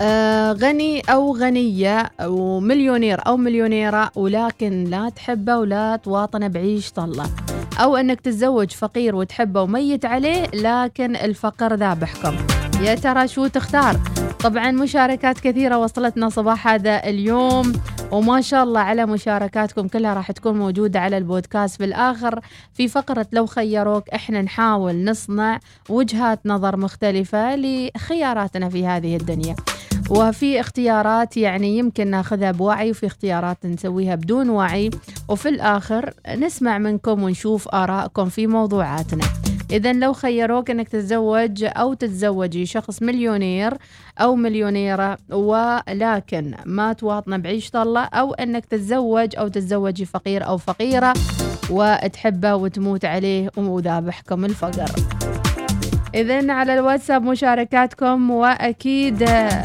آه 0.02 0.52
غني 0.52 1.02
أو 1.02 1.36
غنية 1.38 2.12
ومليونير 2.26 3.28
أو 3.28 3.38
مليونيرة 3.38 4.12
ولكن 4.16 4.84
لا 4.84 5.10
تحبه 5.10 5.58
ولا 5.58 5.96
تواطنه 5.96 6.48
بعيش 6.48 6.92
طلة. 6.92 7.26
أو 7.80 7.96
أنك 7.96 8.22
تتزوج 8.22 8.72
فقير 8.72 9.16
وتحبه 9.16 9.62
وميت 9.62 10.06
عليه 10.06 10.48
لكن 10.54 11.16
الفقر 11.16 11.74
ذابحكم 11.74 12.36
يا 12.82 12.96
ترى 12.96 13.28
شو 13.28 13.48
تختار؟ 13.48 14.00
طبعا 14.44 14.72
مشاركات 14.72 15.40
كثيرة 15.40 15.78
وصلتنا 15.78 16.30
صباح 16.30 16.68
هذا 16.68 17.10
اليوم 17.10 17.74
وما 18.12 18.42
شاء 18.42 18.64
الله 18.64 18.80
على 18.80 19.06
مشاركاتكم. 19.06 19.88
كلها 19.88 20.14
راح 20.14 20.32
تكون 20.32 20.58
موجودة 20.58 21.00
على 21.00 21.18
البودكاست. 21.18 21.78
في 21.78 21.86
الآخر 21.86 22.40
في 22.74 22.88
فقرة 22.88 23.28
لو 23.32 23.46
خيروك 23.46 24.10
إحنا 24.10 24.42
نحاول 24.42 25.04
نصنع 25.04 25.60
وجهات 25.90 26.40
نظر 26.46 26.78
مختلفة 26.78 27.56
لخياراتنا 27.56 28.70
في 28.70 28.88
هذه 28.88 29.16
الدنيا. 29.16 29.56
وفي 30.10 30.60
اختيارات 30.60 31.38
يعني 31.38 31.78
يمكن 31.78 32.08
ناخذها 32.08 32.52
بوعي 32.52 32.92
وفي 32.92 33.06
اختيارات 33.06 33.66
نسويها 33.66 34.16
بدون 34.16 34.50
وعي. 34.50 34.90
وفي 35.30 35.50
الآخر 35.50 36.14
نسمع 36.38 36.78
منكم 36.78 37.24
ونشوف 37.24 37.68
آرائكم 37.68 38.30
في 38.30 38.48
موضوعاتنا. 38.48 39.24
إذا 39.72 39.94
لو 39.94 40.14
خيروك 40.14 40.70
أنك 40.70 40.90
تتزوج 40.90 41.64
أو 41.64 41.94
تتزوجي 41.94 42.66
شخص 42.66 43.02
مليونير 43.02 43.74
أو 44.20 44.36
مليونيرة 44.36 45.18
ولكن 45.32 46.56
ما 46.66 46.94
تواطن 46.94 47.42
بعيش 47.42 47.70
طلة 47.70 48.04
أو 48.04 48.34
أنك 48.34 48.66
تتزوج 48.66 49.36
أو 49.36 49.48
تتزوجي 49.48 50.06
فقير 50.06 50.48
أو 50.48 50.58
فقيرة 50.58 51.14
وتحبه 51.70 52.56
وتموت 52.56 53.06
عليه 53.06 53.50
وذابحكم 53.58 54.46
الفقر. 54.46 54.92
إذن 56.16 56.50
على 56.50 56.74
الواتساب 56.74 57.24
مشاركاتكم 57.24 58.32
وأكيد 58.32 59.24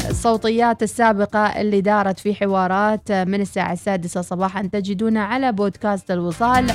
الصوتيات 0.09 0.83
السابقة 0.83 1.61
اللي 1.61 1.81
دارت 1.81 2.19
في 2.19 2.35
حوارات 2.35 3.11
من 3.11 3.41
الساعة 3.41 3.73
السادسة 3.73 4.21
صباحا 4.21 4.61
تجدونها 4.61 5.23
على 5.23 5.51
بودكاست 5.51 6.11
الوصال. 6.11 6.71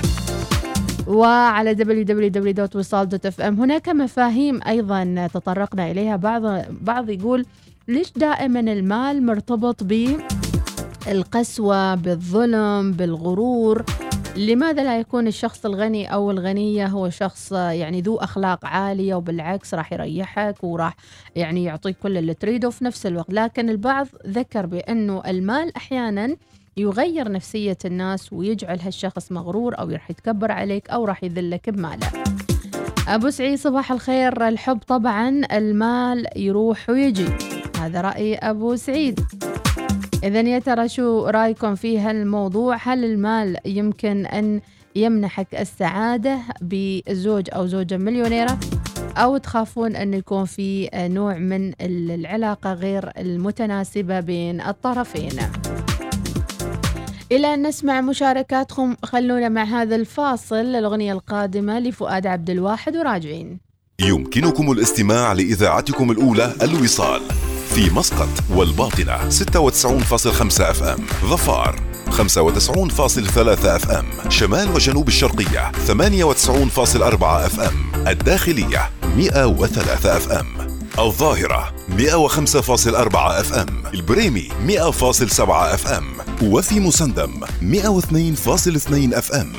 وعلى 1.07 1.75
www.wisal.fm 1.77 3.41
هناك 3.43 3.89
مفاهيم 3.89 4.61
أيضا 4.67 5.29
تطرقنا 5.35 5.91
إليها. 5.91 6.17
بعض 6.17 6.43
بعض 6.81 7.11
يقول 7.11 7.47
ليش 7.89 8.13
دائما 8.17 8.61
المال 8.61 9.27
مرتبط 9.27 9.85
بالقسوة 11.07 11.95
بالظلم 11.95 12.93
بالغرور؟ 12.93 13.85
لماذا 14.37 14.85
لا 14.85 14.99
يكون 14.99 15.27
الشخص 15.27 15.67
الغني 15.67 16.13
أو 16.13 16.31
الغنية 16.31 16.87
هو 16.87 17.11
شخص 17.11 17.53
يعني 17.53 18.01
ذو 18.01 18.17
أخلاق 18.17 18.67
عالية 18.67 19.15
وبالعكس 19.15 19.75
راح 19.75 19.93
يريحك 19.93 20.65
وراح 20.65 20.97
يعني 21.37 21.65
يعطيك 21.65 21.97
كل 22.03 22.17
اللي 22.17 22.35
تريده 22.35 22.71
في 22.71 22.85
نفس 22.85 23.07
الوقت؟ 23.07 23.33
لكن 23.33 23.69
البعض 23.71 24.07
ذكر 24.27 24.67
بأنه 24.67 25.23
المال 25.27 25.77
أحيانا 25.77 26.37
يغير 26.79 27.33
نفسية 27.33 27.79
الناس 27.85 28.33
ويجعل 28.33 28.81
هالشخص 28.81 29.33
مغرور 29.33 29.79
أو 29.79 29.91
راح 29.91 30.11
يتكبر 30.11 30.53
عليك 30.53 30.91
أو 30.91 31.05
راح 31.05 31.25
يذلك 31.25 31.71
بماله. 31.71 32.07
أبو 33.09 33.31
سعيد 33.31 33.59
صباح 33.59 33.93
الخير. 33.93 34.49
الحب 34.49 34.79
طبعا 34.79 35.43
المال 35.53 36.27
يروح 36.37 36.91
ويجي. 36.91 37.29
هذا 37.81 38.01
رأي 38.01 38.35
أبو 38.35 38.77
سعيد. 38.77 39.21
إذا 40.25 40.41
يا 40.41 40.59
ترى 40.59 40.89
شو 40.89 41.27
رأيكم 41.27 41.75
في 41.75 41.99
هالموضوع؟ 41.99 42.77
هل 42.83 43.05
المال 43.05 43.57
يمكن 43.65 44.27
أن 44.27 44.61
يمنحك 44.97 45.55
السعادة 45.55 46.39
بزوج 46.61 47.49
أو 47.53 47.67
زوجة 47.67 47.97
مليونيرة؟ 47.97 48.59
أو 49.17 49.37
تخافون 49.37 49.97
أن 49.97 50.15
يكون 50.15 50.45
في 50.45 50.91
نوع 50.95 51.39
من 51.39 51.73
العلاقة 51.81 52.73
غير 52.73 53.13
المتناسبة 53.19 54.21
بين 54.21 54.61
الطرفين؟ 54.61 55.33
إلى 57.33 57.55
أن 57.55 57.67
نسمع 57.67 58.01
مشاركاتكم 58.01 58.97
خلونا 59.03 59.49
مع 59.49 59.65
هذا 59.65 59.97
الفاصل 59.97 60.57
الأغنية 60.57 61.13
القادمة 61.13 61.79
لفؤاد 61.79 62.27
عبد 62.27 62.51
الواحد 62.51 62.97
وراجعين. 62.97 63.59
يمكنكم 64.01 64.73
الاستماع 64.73 65.33
لإذاعتكم 65.33 66.11
الأولى 66.11 66.53
الوصال 66.63 67.21
في 67.75 67.91
مسقط 67.91 68.29
والباطنة 68.57 69.31
96.5 69.31 70.61
FM 70.61 70.99
ظفار 71.25 71.81
95.3 72.11 72.19
FM 73.67 74.31
شمال 74.31 74.69
وجنوب 74.75 75.09
الشرقية 75.09 75.73
98.4 75.73 77.23
FM 77.23 78.07
الداخلية 78.09 78.91
103 79.17 80.17
FM 80.17 80.76
الظاهرة 80.99 81.75
105.4 81.99 83.17
FM 83.17 83.83
البريمي 83.95 84.49
100.7 84.69 85.41
FM 85.51 86.05
وفي 86.43 86.81
مسندم 86.81 87.41
102.2 87.45 89.17
أف 89.17 89.33
إم. 89.33 89.53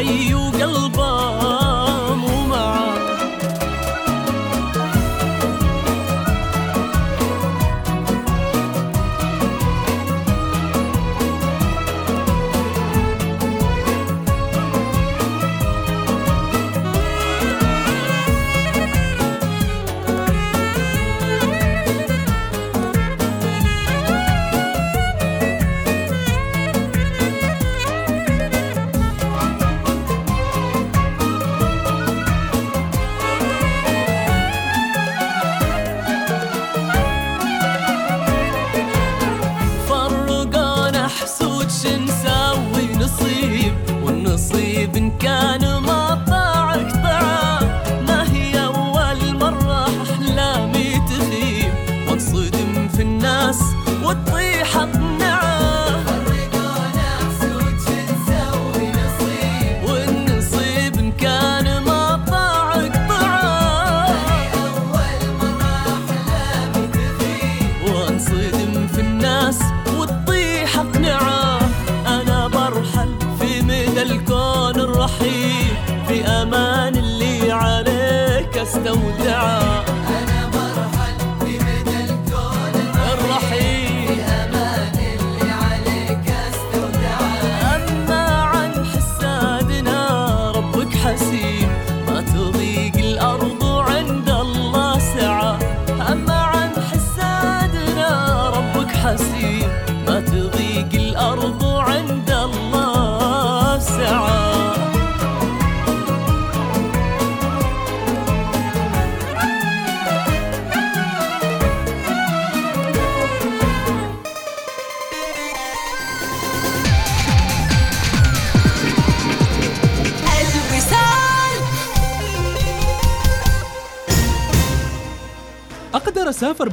اللي 0.00 0.34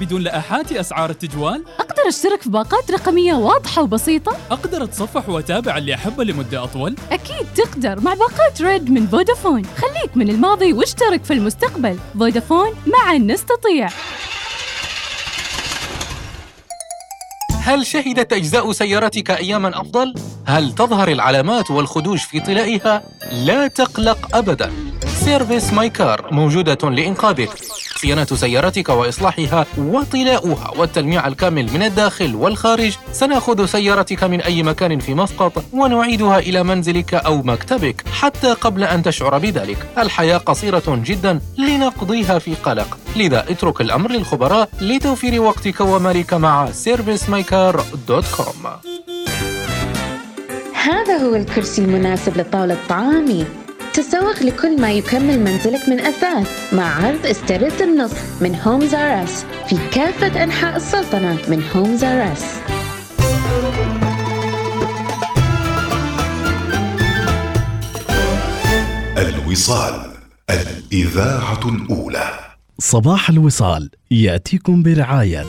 بدون 0.07 0.21
لائحات 0.21 0.71
أسعار 0.71 1.09
التجوال؟ 1.09 1.63
أقدر 1.79 2.07
أشترك 2.07 2.41
في 2.41 2.49
باقات 2.49 2.91
رقمية 2.91 3.33
واضحة 3.33 3.81
وبسيطة؟ 3.81 4.37
أقدر 4.51 4.83
أتصفح 4.83 5.29
وأتابع 5.29 5.77
اللي 5.77 5.93
أحبه 5.95 6.23
لمدة 6.23 6.63
أطول؟ 6.63 6.95
أكيد 7.11 7.47
تقدر 7.55 7.99
مع 8.01 8.13
باقات 8.13 8.61
ريد 8.61 8.91
من 8.91 9.07
فودافون 9.07 9.65
خليك 9.65 10.17
من 10.17 10.29
الماضي 10.29 10.73
واشترك 10.73 11.23
في 11.23 11.33
المستقبل 11.33 11.99
فودافون 12.19 12.67
معا 12.87 13.17
نستطيع 13.17 13.89
هل 17.63 17.85
شهدت 17.85 18.33
أجزاء 18.33 18.71
سيارتك 18.71 19.31
أياماً 19.31 19.81
أفضل؟ 19.81 20.13
هل 20.45 20.75
تظهر 20.75 21.07
العلامات 21.07 21.71
والخدوش 21.71 22.23
في 22.23 22.39
طلائها؟ 22.39 23.03
لا 23.31 23.67
تقلق 23.67 24.35
أبداً 24.35 24.71
Service 25.25 25.73
My 25.73 25.89
Car 25.89 26.27
موجودة 26.31 26.89
لإنقاذك 26.89 27.49
صيانة 27.97 28.25
سيارتك 28.25 28.89
وإصلاحها 28.89 29.65
وطلاؤها 29.77 30.71
والتلميع 30.77 31.27
الكامل 31.27 31.73
من 31.73 31.83
الداخل 31.83 32.35
والخارج. 32.35 32.97
سنأخذ 33.11 33.65
سيارتك 33.65 34.23
من 34.23 34.41
أي 34.41 34.63
مكان 34.63 34.99
في 34.99 35.13
مسقط 35.13 35.63
ونعيدها 35.73 36.39
إلى 36.39 36.63
منزلك 36.63 37.13
أو 37.13 37.43
مكتبك 37.43 38.07
حتى 38.07 38.53
قبل 38.53 38.83
أن 38.83 39.03
تشعر 39.03 39.37
بذلك. 39.37 39.77
الحياة 39.97 40.37
قصيرة 40.37 40.83
جدا 40.87 41.41
لنقضيها 41.57 42.39
في 42.39 42.55
قلق. 42.55 42.97
لذا 43.15 43.45
اترك 43.49 43.81
الأمر 43.81 44.11
للخبراء 44.11 44.69
لتوفير 44.81 45.41
وقتك 45.41 45.81
ومالك 45.81 46.33
مع 46.33 46.67
servicemycar.com 46.67 48.67
هذا 50.83 51.17
هو 51.17 51.35
الكرسي 51.35 51.81
المناسب 51.81 52.37
لطاولة 52.37 52.77
طعامي. 52.89 53.45
تسوق 53.97 54.43
لكل 54.43 54.81
ما 54.81 54.91
يكمل 54.91 55.39
منزلك 55.39 55.89
من 55.89 55.99
أثاث 55.99 56.73
مع 56.73 57.05
عرض 57.05 57.25
استرد 57.25 57.81
النص 57.81 58.11
من 58.41 58.55
Homes 58.55 58.93
R 58.95 59.23
Us 59.23 59.45
في 59.69 59.77
كافة 59.93 60.43
أنحاء 60.43 60.75
السلطنة 60.75 61.37
من 61.47 61.63
Homes 61.75 62.03
R 62.03 62.33
Us 62.33 62.45
الوصال 69.17 70.11
الإذاعة 70.49 71.69
الأولى. 71.69 72.29
صباح 72.79 73.29
الوصال 73.29 73.89
يأتيكم 74.11 74.83
برعاية 74.83 75.45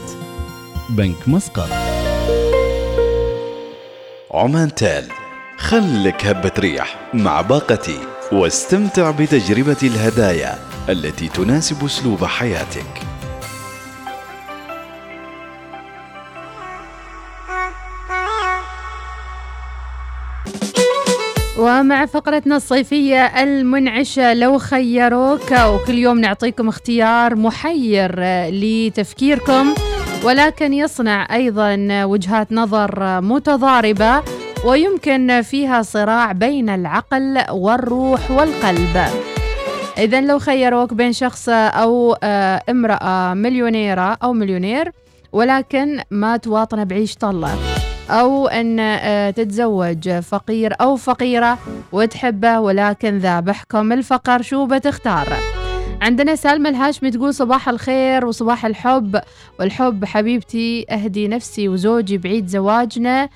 بنك 0.90 1.28
مسقط. 1.28 1.68
عمان 4.30 4.74
تال 4.74 5.04
خلك 5.58 6.26
هبة 6.26 6.52
ريح 6.58 7.10
مع 7.14 7.40
باقتي 7.40 8.17
واستمتع 8.32 9.10
بتجربة 9.10 9.76
الهدايا 9.82 10.58
التي 10.88 11.28
تناسب 11.28 11.84
أسلوب 11.84 12.24
حياتك. 12.24 12.84
ومع 21.58 22.06
فقرتنا 22.06 22.56
الصيفية 22.56 23.26
المنعشة 23.26 24.34
لو 24.34 24.58
خيروك 24.58 25.52
وكل 25.52 25.98
يوم 25.98 26.20
نعطيكم 26.20 26.68
اختيار 26.68 27.36
محير 27.36 28.20
لتفكيركم 28.50 29.74
ولكن 30.24 30.74
يصنع 30.74 31.34
أيضا 31.34 32.04
وجهات 32.04 32.52
نظر 32.52 33.20
متضاربة. 33.20 34.22
ويمكن 34.64 35.42
فيها 35.42 35.82
صراع 35.82 36.32
بين 36.32 36.68
العقل 36.68 37.44
والروح 37.50 38.30
والقلب. 38.30 38.96
إذا 39.98 40.20
لو 40.20 40.38
خيروك 40.38 40.94
بين 40.94 41.12
شخص 41.12 41.48
أو 41.48 42.16
آه، 42.22 42.62
امرأة 42.70 43.34
مليونيرة 43.34 44.18
أو 44.22 44.32
مليونير 44.32 44.92
ولكن 45.32 46.00
ما 46.10 46.36
تواطن 46.36 46.84
بعيش 46.84 47.14
طلة 47.14 47.54
أو 48.10 48.48
أن 48.48 48.80
آه، 48.80 49.30
تتزوج 49.30 50.10
فقير 50.10 50.74
أو 50.80 50.96
فقيرة 50.96 51.58
وتحبه 51.92 52.60
ولكن 52.60 53.18
ذابحكم 53.18 53.92
الفقر 53.92 54.42
شو 54.42 54.66
بتختار؟ 54.66 55.32
عندنا 56.02 56.34
سالمة 56.36 56.68
الهاشمي 56.68 57.10
تقول 57.10 57.34
صباح 57.34 57.68
الخير 57.68 58.26
وصباح 58.26 58.66
الحب. 58.66 59.20
والحب 59.60 60.04
حبيبتي 60.04 60.86
أهدي 60.90 61.28
نفسي 61.28 61.68
وزوجي 61.68 62.18
بعيد 62.18 62.46
زواجنا. 62.46 63.28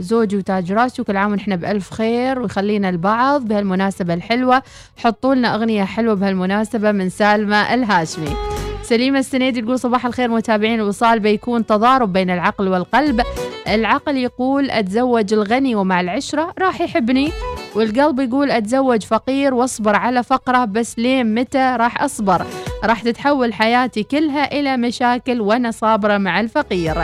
زوجي 0.00 0.36
وتاج 0.36 0.72
راسي 0.72 1.02
وكل 1.02 1.16
عام 1.16 1.32
ونحن 1.32 1.56
بألف 1.56 1.90
خير 1.90 2.38
ويخلينا 2.38 2.88
البعض 2.88 3.48
بهالمناسبة 3.48 4.14
الحلوة. 4.14 4.62
حطوا 4.96 5.34
لنا 5.34 5.54
أغنية 5.54 5.84
حلوة 5.84 6.14
بهالمناسبة 6.14 6.92
من 6.92 7.08
سالمة 7.08 7.74
الهاشمي. 7.74 8.36
سليمة 8.82 9.18
السنيدي 9.18 9.62
تقول 9.62 9.78
صباح 9.78 10.06
الخير 10.06 10.28
متابعين 10.28 10.80
الوصال 10.80 11.20
بيكون 11.20 11.66
تضارب 11.66 12.12
بين 12.12 12.30
العقل 12.30 12.68
والقلب. 12.68 13.22
العقل 13.68 14.16
يقول 14.16 14.70
أتزوج 14.70 15.32
الغني 15.32 15.74
ومع 15.74 16.00
العشرة 16.00 16.54
راح 16.58 16.80
يحبني 16.80 17.32
والقلب 17.74 18.20
يقول 18.20 18.50
أتزوج 18.50 19.02
فقير 19.02 19.54
واصبر 19.54 19.96
على 19.96 20.22
فقرة 20.22 20.64
بس 20.64 20.98
لين 20.98 21.34
متى 21.34 21.76
راح 21.80 22.02
أصبر؟ 22.02 22.46
راح 22.84 23.02
تتحول 23.02 23.54
حياتي 23.54 24.02
كلها 24.02 24.52
إلى 24.52 24.76
مشاكل 24.76 25.40
وأنا 25.40 25.70
صابرة 25.70 26.18
مع 26.18 26.40
الفقير. 26.40 26.96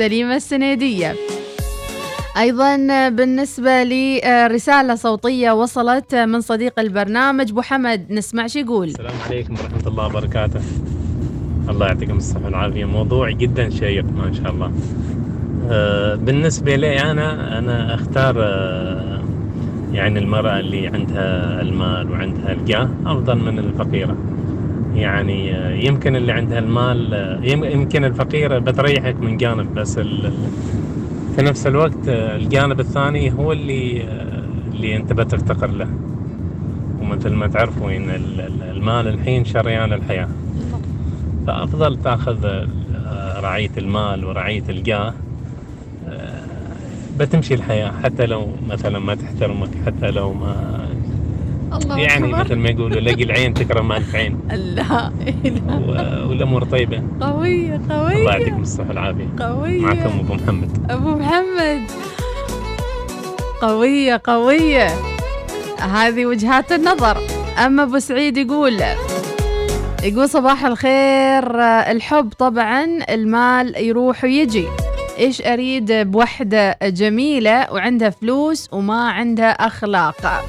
سليمة 0.00 0.36
السنيدية. 0.36 1.14
أيضا 2.38 2.76
بالنسبة 3.08 3.82
لي 3.82 4.20
رسالة 4.50 4.94
صوتية 4.94 5.50
وصلت 5.50 6.14
من 6.14 6.40
صديق 6.40 6.80
البرنامج 6.80 7.50
أبو 7.50 7.60
حمد 7.60 8.06
نسمع 8.10 8.46
شو 8.46 8.58
يقول. 8.58 8.86
السلام 8.86 9.12
عليكم 9.26 9.52
ورحمة 9.52 9.86
الله 9.86 10.06
وبركاته. 10.06 10.60
الله 11.68 11.86
يعطيكم 11.86 12.16
الصحة 12.16 12.44
والعافية. 12.44 12.84
موضوع 12.84 13.30
جدا 13.30 13.70
شيق 13.70 14.04
ما 14.04 14.32
شاء 14.32 14.50
الله. 14.52 14.72
آه، 15.70 16.14
بالنسبة 16.14 16.76
لي 16.76 17.00
أنا 17.00 17.58
أنا 17.58 17.94
أختار 17.94 18.34
آه، 18.38 19.20
يعني 19.92 20.18
المرأة 20.18 20.60
اللي 20.60 20.86
عندها 20.86 21.60
المال 21.60 22.10
وعندها 22.10 22.52
الجاه 22.52 22.88
أفضل 23.06 23.38
من 23.38 23.58
الفقيرة. 23.58 24.16
يعني 24.94 25.56
آه، 25.56 25.70
يمكن 25.70 26.16
اللي 26.16 26.32
عندها 26.32 26.58
المال 26.58 27.14
آه، 27.14 27.40
يم- 27.42 27.64
يمكن 27.64 28.04
الفقيرة 28.04 28.58
بتريحك 28.58 29.16
من 29.20 29.36
جانب 29.36 29.74
بس 29.74 29.98
في 31.36 31.42
نفس 31.42 31.66
الوقت 31.66 32.08
آه، 32.08 32.36
الجانب 32.36 32.80
الثاني 32.80 33.32
هو 33.32 33.52
اللي 33.52 34.02
اللي 34.72 34.96
أنت 34.96 35.12
بتفتقر 35.12 35.70
له. 35.70 35.88
ومثل 37.00 37.32
ما 37.32 37.46
تعرفوا 37.46 37.90
ال- 37.90 38.62
المال 38.76 39.08
الحين 39.08 39.44
شريان 39.44 39.92
الحياة 39.92 40.28
فأفضل 41.46 41.96
تأخذ 42.02 42.46
رعية 43.42 43.70
المال 43.78 44.24
ورعية 44.24 44.62
الجاه 44.68 45.14
بتمشي 47.18 47.54
الحياة. 47.54 47.92
حتى 48.04 48.26
لو 48.26 48.48
مثلا 48.68 48.98
ما 48.98 49.14
تحترمك 49.14 49.68
حتى 49.86 50.10
لو 50.10 50.32
ما 50.32 50.78
الله 51.72 51.98
يعني 51.98 52.26
أكبر. 52.26 52.44
مثل 52.44 52.56
ما 52.56 52.68
يقولوا 52.68 53.00
لقي 53.00 53.22
العين 53.22 53.54
تكرم 53.54 53.92
ألف 53.92 54.14
عين. 54.14 54.38
لا 54.76 55.12
و- 55.70 56.28
والأمور 56.28 56.64
طيبة. 56.64 57.02
قوية 57.20 57.76
الله 57.90 58.12
يعطيكم 58.32 58.50
قوية 58.52 58.62
الصحة 58.62 58.88
والعافية. 58.88 59.28
قوية. 59.38 59.80
معكم 59.80 60.18
أبو 60.18 60.34
محمد. 60.34 60.86
أبو 60.90 61.08
محمد. 61.10 61.80
قوية 63.60 64.20
قوية. 64.24 64.86
هذه 65.80 66.26
وجهات 66.26 66.72
النظر. 66.72 67.16
أما 67.66 67.82
أبو 67.82 67.98
سعيد 67.98 68.36
يقول 68.36 68.80
يقول 70.02 70.28
صباح 70.28 70.64
الخير. 70.64 71.60
الحب 71.90 72.32
طبعا 72.38 72.84
المال 73.10 73.84
يروح 73.84 74.24
ويجي. 74.24 74.64
إيش 75.18 75.42
أريد 75.42 75.92
بوحدة 75.92 76.78
جميلة 76.82 77.72
وعندها 77.72 78.10
فلوس 78.10 78.68
وما 78.72 79.10
عندها 79.10 79.50
أخلاق؟ 79.50 80.44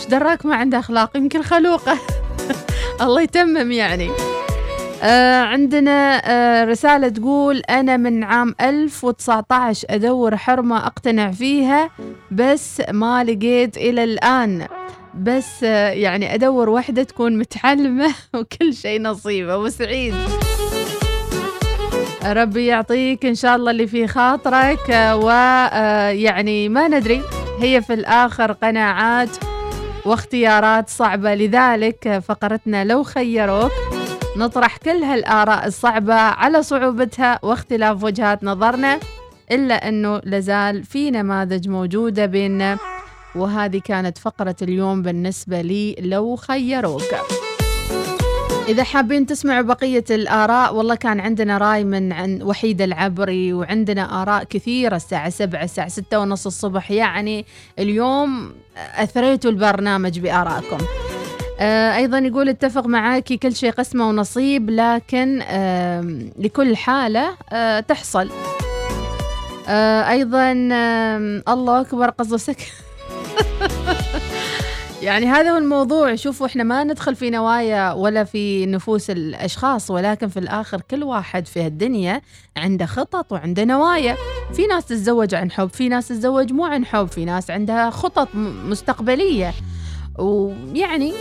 إيش 0.00 0.08
دراك 0.08 0.46
ما 0.46 0.56
عندها 0.56 0.80
أخلاق 0.80 1.16
يمكن 1.16 1.42
خلوقة. 1.42 1.98
الله 3.02 3.20
يتمم 3.22 3.72
يعني. 3.72 4.10
آه 5.02 5.40
عندنا 5.42 6.22
آه 6.24 6.64
رسالة 6.64 7.08
تقول 7.08 7.56
أنا 7.58 7.96
من 7.96 8.24
عام 8.24 8.54
1019 8.60 9.86
أدور 9.90 10.36
حرمة 10.36 10.86
أقتنع 10.86 11.30
فيها 11.30 11.90
بس 12.30 12.82
ما 12.90 13.24
لقيت 13.24 13.76
إلى 13.76 14.04
الآن. 14.04 14.66
بس 15.14 15.64
آه 15.64 15.90
يعني 15.90 16.34
أدور 16.34 16.68
واحدة 16.68 17.02
تكون 17.02 17.38
متعلمة 17.38 18.14
وكل 18.34 18.74
شيء 18.74 19.02
نصيبة. 19.02 19.56
وسعيد 19.56 20.14
ربي 22.24 22.66
يعطيك 22.66 23.26
إن 23.26 23.34
شاء 23.34 23.56
الله 23.56 23.70
اللي 23.70 23.86
في 23.86 24.06
خاطرك 24.06 24.90
آه 24.90 25.16
ويعني 25.16 26.68
ما 26.68 26.88
ندري 26.88 27.22
هي 27.60 27.82
في 27.82 27.94
الآخر 27.94 28.52
قناعات 28.52 29.49
واختيارات 30.06 30.88
صعبة. 30.88 31.34
لذلك 31.34 32.18
فقرتنا 32.18 32.84
لو 32.84 33.02
خيروك 33.02 33.72
نطرح 34.36 34.76
كل 34.76 34.90
هالآراء 34.90 35.66
الصعبة 35.66 36.14
على 36.14 36.62
صعوبتها 36.62 37.38
واختلاف 37.42 38.04
وجهات 38.04 38.44
نظرنا 38.44 39.00
إلا 39.52 39.88
أنه 39.88 40.20
لازال 40.24 40.84
في 40.84 41.10
نماذج 41.10 41.68
موجودة 41.68 42.26
بيننا. 42.26 42.78
وهذه 43.34 43.80
كانت 43.84 44.18
فقرة 44.18 44.56
اليوم 44.62 45.02
بالنسبة 45.02 45.60
لي 45.60 45.96
لو 46.00 46.36
خيروك. 46.36 47.02
إذا 48.70 48.82
حابين 48.84 49.26
تسمعوا 49.26 49.62
بقية 49.62 50.04
الآراء 50.10 50.74
والله 50.74 50.94
كان 50.94 51.20
عندنا 51.20 51.58
رأي 51.58 51.84
من 51.84 52.12
عن 52.12 52.42
وحيد 52.42 52.82
العبري 52.82 53.52
وعندنا 53.52 54.22
آراء 54.22 54.44
كثيرة 54.44 54.96
الساعة 54.96 55.30
سبعة 55.30 55.64
الساعة 55.64 55.88
ستة 55.88 56.18
ونص 56.18 56.46
الصبح. 56.46 56.90
يعني 56.90 57.46
اليوم 57.78 58.52
أثريتوا 58.76 59.50
البرنامج 59.50 60.18
بآرائكم. 60.18 60.78
آه 61.60 61.96
أيضا 61.96 62.18
يقول 62.18 62.48
اتفق 62.48 62.86
معاكي 62.86 63.36
كل 63.36 63.56
شيء 63.56 63.70
قسمة 63.70 64.08
ونصيب 64.08 64.70
لكن 64.70 65.38
لكل 66.38 66.76
حالة 66.76 67.30
آه 67.52 67.80
تحصل. 67.80 68.30
آه 69.68 70.10
أيضا 70.10 70.52
الله 71.48 71.80
أكبر 71.80 72.10
قصصك 72.10 72.58
يعني 75.02 75.26
هذا 75.26 75.50
هو 75.50 75.56
الموضوع. 75.56 76.14
شوفوا 76.14 76.46
إحنا 76.46 76.62
ما 76.64 76.84
ندخل 76.84 77.16
في 77.16 77.30
نوايا 77.30 77.92
ولا 77.92 78.24
في 78.24 78.66
نفوس 78.66 79.10
الأشخاص 79.10 79.90
ولكن 79.90 80.28
في 80.28 80.38
الآخر 80.38 80.80
كل 80.80 81.02
واحد 81.04 81.46
في 81.46 81.66
الدنيا 81.66 82.20
عنده 82.56 82.86
خطط 82.86 83.32
وعنده 83.32 83.64
نوايا. 83.64 84.16
في 84.52 84.66
ناس 84.66 84.84
تتزوج 84.86 85.34
عن 85.34 85.50
حب 85.50 85.68
في 85.68 85.88
ناس 85.88 86.08
تتزوج 86.08 86.52
مو 86.52 86.64
عن 86.64 86.84
حب 86.84 87.06
في 87.08 87.24
ناس 87.24 87.50
عندها 87.50 87.90
خطط 87.90 88.28
مستقبلية. 88.64 89.52
ويعني 90.18 91.12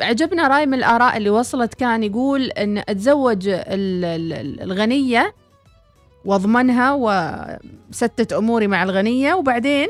عجبنا 0.00 0.48
رأي 0.48 0.66
من 0.66 0.74
الآراء 0.74 1.16
اللي 1.16 1.30
وصلت 1.30 1.74
كان 1.74 2.02
يقول 2.02 2.42
إن 2.50 2.78
أتزوج 2.78 3.48
ال- 3.48 4.04
ال- 4.04 4.60
الغنية 4.62 5.34
وأضمنها 6.24 6.92
وستت 7.90 8.32
أموري 8.32 8.66
مع 8.66 8.82
الغنية 8.82 9.34
وبعدين 9.34 9.88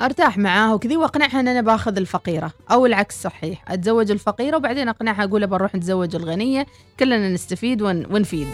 أرتاح 0.00 0.38
معاها 0.38 0.74
وكذي 0.74 0.96
وأقنعها 0.96 1.40
إن 1.40 1.48
أنا 1.48 1.60
باخذ 1.60 1.96
الفقيرة. 1.96 2.52
أو 2.70 2.86
العكس 2.86 3.22
صحيح 3.22 3.72
أتزوج 3.72 4.10
الفقيرة 4.10 4.56
وبعدين 4.56 4.88
أقنعها 4.88 5.24
أقول 5.24 5.46
بنروح 5.46 5.74
نتزوج 5.74 6.16
الغنية 6.16 6.66
كلنا 7.00 7.28
نستفيد 7.28 7.82
ون 7.82 8.06
ونفيد. 8.10 8.48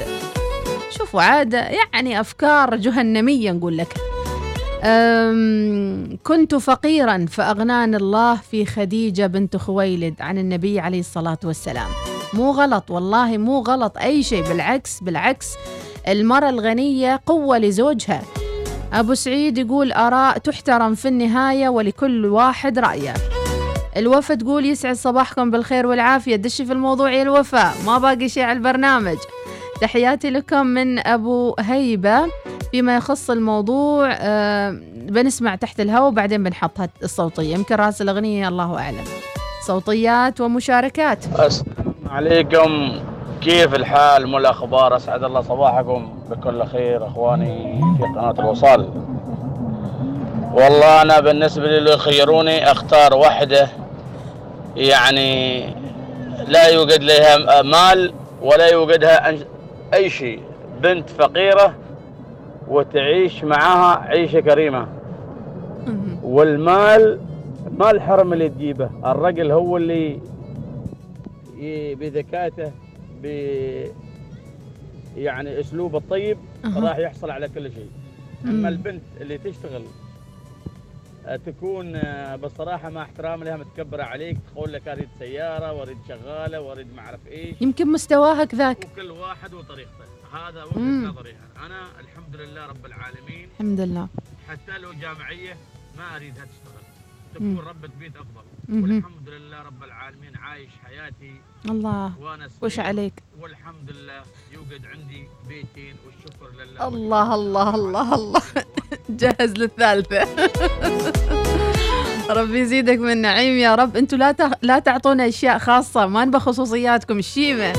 شوفوا 0.91 1.23
عاده 1.23 1.59
يعني 1.59 2.21
أفكار 2.21 2.77
جهنمية 2.77 3.53
نقول 3.53 3.77
لك. 3.77 3.95
أم 4.85 6.19
كنت 6.25 6.55
فقيرا 6.55 7.27
فأغناني 7.29 7.97
الله 7.97 8.37
في 8.37 8.67
خديجة 8.67 9.27
بنت 9.27 9.57
خويلد 9.57 10.15
عن 10.21 10.39
النبي 10.39 10.81
عليه 10.81 11.01
الصلاة 11.01 11.39
والسلام. 11.45 11.89
مو 12.35 12.51
غلط 12.51 12.91
والله 12.91 13.39
مو 13.39 13.59
غلط 13.59 13.99
أي 13.99 14.23
شيء 14.23 14.43
بالعكس 14.43 15.01
بالعكس. 15.01 15.55
المرأة 16.09 16.49
الغنية 16.49 17.21
قوة 17.27 17.59
لزوجها. 17.59 18.23
أبو 18.97 19.15
سعيد 19.15 19.59
يقول 19.59 19.93
آراء 19.93 20.39
تحترم 20.39 20.95
في 20.95 21.09
النهاية 21.09 21.69
ولكل 21.69 22.27
واحد 22.27 22.79
رأيه. 22.79 23.15
الوفا 23.97 24.35
تقول 24.35 24.67
يسعد 24.67 24.97
صباحكم 24.97 25.51
بالخير 25.51 25.87
والعافية. 25.87 26.37
دشي 26.37 26.65
في 26.65 26.73
الموضوع 26.73 27.13
يا 27.13 27.23
الوفا 27.23 27.73
ما 27.87 27.99
باقي 27.99 28.29
شيء 28.29 28.43
على 28.43 28.57
البرنامج. 28.57 29.17
تحياتي 29.81 30.31
لكم 30.31 30.67
من 30.67 31.07
أبو 31.07 31.55
هيبة. 31.59 32.27
فيما 32.71 32.97
يخص 32.97 33.31
الموضوع 33.31 34.09
آه 34.13 34.81
بنسمع 34.95 35.55
تحت 35.55 35.81
الهواء 35.81 36.09
وبعدين 36.09 36.43
بنحطها 36.43 36.89
الصوتية. 37.03 37.55
يمكن 37.55 37.75
رأس 37.75 38.03
الأغنية 38.03 38.49
الله 38.49 38.79
أعلم. 38.79 39.05
صوتيات 39.67 40.41
ومشاركات. 40.41 41.25
السلام 41.41 41.95
عليكم. 42.07 43.01
كيف 43.41 43.75
الحال 43.75 44.27
مو 44.27 44.39
الأخبار؟ 44.39 44.97
أسعد 44.97 45.25
الله 45.25 45.41
صباحكم 45.41 46.13
بكل 46.31 46.65
خير 46.65 47.07
أخواني 47.07 47.81
في 47.99 48.03
قناة 48.03 48.35
الوصال. 48.39 48.89
والله 50.53 51.03
أنا 51.03 51.21
بالنسبة 51.21 51.67
لي 51.67 51.81
لو 51.81 51.93
يخيروني 51.93 52.73
أختار 52.73 53.15
واحدة 53.15 53.69
يعني 54.77 55.63
لا 56.49 56.69
يوجد 56.69 57.03
لها 57.03 57.63
مال 57.63 58.13
ولا 58.43 58.69
يوجدها 58.69 59.35
أي 59.95 60.11
شيء. 60.11 60.41
بنت 60.83 61.11
فقيرة 61.11 61.75
وتعيش 62.69 63.45
معها 63.45 64.09
عيشة 64.09 64.41
كريمة. 64.41 64.87
والمال 66.23 67.21
ما 67.79 67.91
الحرم 67.91 68.33
اللي 68.33 68.49
تجيبه. 68.49 68.91
الرجل 69.05 69.53
هو 69.53 69.77
اللي 69.77 70.21
بذكاءته 71.95 72.73
ب 73.27 73.93
يعني 75.17 75.61
اسلوبه 75.61 75.99
الطيب 75.99 76.39
أها. 76.65 76.81
راح 76.81 76.99
يحصل 76.99 77.31
على 77.31 77.49
كل 77.49 77.73
شيء. 77.73 77.91
أما 78.45 78.69
البنت 78.69 79.03
اللي 79.21 79.39
تشتغل 79.39 79.85
آه، 81.27 81.37
تكون 81.37 81.97
آه، 81.97 82.37
بصراحة 82.37 82.91
مع 82.91 83.03
احترام 83.03 83.45
لها 83.45 83.57
متكبرة 83.57 84.03
عليك 84.03 84.39
تقول 84.53 84.73
لك 84.73 84.89
أريد 84.89 85.09
سيارة 85.19 85.73
وأريد 85.73 85.97
شغالة 86.09 86.61
وأريد 86.61 86.95
ما 86.95 87.01
أعرف 87.03 87.27
إيش 87.27 87.63
يمكن 87.63 87.93
مستواها 87.93 88.45
كذاك 88.45 88.89
وكل 88.93 89.11
واحد 89.11 89.55
وطريقته 89.55 90.05
هذا 90.33 90.65
مم. 90.65 91.03
وجهه 91.03 91.11
نظري 91.11 91.31
أنا 91.57 91.67
أنا 91.67 91.87
الحمد 92.01 92.37
لله 92.37 92.67
رب 92.67 92.87
العالمين 92.87 93.49
الحمد 93.55 93.81
لله 93.81 94.09
حتى 94.49 94.79
لو 94.79 94.93
جامعية 94.93 95.57
ما 95.99 96.17
أريدها 96.17 96.45
تشتغل. 96.45 96.83
تكون 97.35 97.59
ربة 97.59 97.89
بيت 98.01 98.17
أفضل 98.17 98.43
مهم. 98.69 98.83
والحمد 98.83 99.29
لله 99.29 99.63
رب 99.63 99.83
العالمين 99.85 100.37
عايش 100.37 100.71
حياتي 100.85 101.35
الله. 101.71 102.13
وش 102.63 102.79
عليك؟ 102.79 103.13
والحمد 103.41 103.91
لله 103.91 104.21
يوجد 104.53 104.87
عندي 104.87 105.29
بيتين 105.49 105.95
والشكر 106.07 106.49
لله. 106.65 106.89
الله 106.89 107.35
الله 107.35 107.75
الله 107.75 108.15
الله. 108.15 108.43
جهز 109.21 109.53
للثالثة. 109.53 110.29
ربي 112.37 112.61
يزيدك 112.61 112.99
من 112.99 113.17
نعيم 113.23 113.59
يا 113.59 113.75
رب. 113.75 113.97
أنتوا 113.97 114.19
لا 114.19 114.33
تخ... 114.33 114.51
لا 114.63 114.79
تعطونا 114.79 115.29
أشياء 115.29 115.59
خاصة 115.59 116.07
ما 116.07 116.25
نبغى 116.25 116.41
خصوصياتكم 116.41 117.19
الشيمة. 117.19 117.73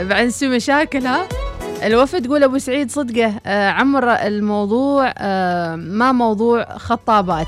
بعد 0.00 0.26
نسوي 0.26 0.48
مشاكل 0.56 1.06
ها؟ 1.06 1.28
الوفد 1.82 2.22
تقول 2.26 2.42
أبو 2.44 2.58
سعيد 2.58 2.90
صدقه 2.90 3.40
آه 3.46 3.70
عمر 3.70 4.10
الموضوع 4.12 5.14
آه 5.18 5.76
ما 5.76 6.12
موضوع 6.12 6.78
خطابات 6.78 7.46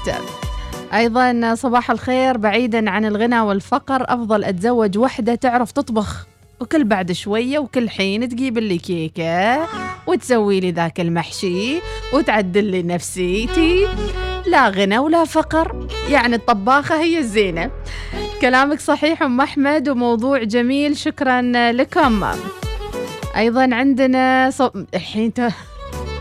أيضا 0.94 1.54
صباح 1.54 1.90
الخير 1.90 2.36
بعيدا 2.36 2.90
عن 2.90 3.04
الغنى 3.04 3.40
والفقر 3.40 4.04
أفضل 4.08 4.44
أتزوج 4.44 4.98
وحدة 4.98 5.34
تعرف 5.34 5.72
تطبخ. 5.72 6.26
وكل 6.60 6.84
بعد 6.84 7.12
شوية 7.12 7.58
وكل 7.58 7.90
حين 7.90 8.28
تجيب 8.28 8.58
لي 8.58 8.78
كيكه 8.78 9.66
وتسوي 10.06 10.60
لي 10.60 10.70
ذاك 10.70 11.00
المحشي 11.00 11.80
وتعدل 12.12 12.64
لي 12.64 12.82
نفسيتي. 12.82 13.88
لا 14.46 14.68
غنى 14.68 14.98
ولا 14.98 15.24
فقر 15.24 15.88
يعني 16.10 16.36
الطباخة 16.36 17.00
هي 17.00 17.18
الزينة. 17.18 17.70
كلامك 18.40 18.80
صحيح 18.80 19.22
أم 19.22 19.40
أحمد 19.40 19.88
وموضوع 19.88 20.42
جميل. 20.42 20.96
شكرا 20.96 21.42
لكم. 21.72 22.24
أيضا 23.36 23.68
عندنا 23.74 24.50
صو... 24.50 24.70
الحين 24.94 25.34
تو... 25.34 25.48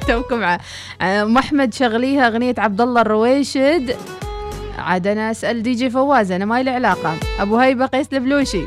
توكم 0.07 0.57
أم 1.01 1.37
أحمد 1.37 1.73
شغليها 1.73 2.27
أغنية 2.27 2.55
عبد 2.57 2.81
الله 2.81 3.01
الرويشد. 3.01 3.95
عاد 4.77 5.07
أنا 5.07 5.31
أسأل 5.31 5.63
دي 5.63 5.73
جي 5.73 5.89
فواز 5.89 6.31
أنا 6.31 6.45
ما 6.45 6.63
لي 6.63 6.69
علاقة. 6.69 7.15
أبو 7.39 7.57
هيبه 7.57 7.85
قيس 7.85 8.07
البلوشي 8.13 8.63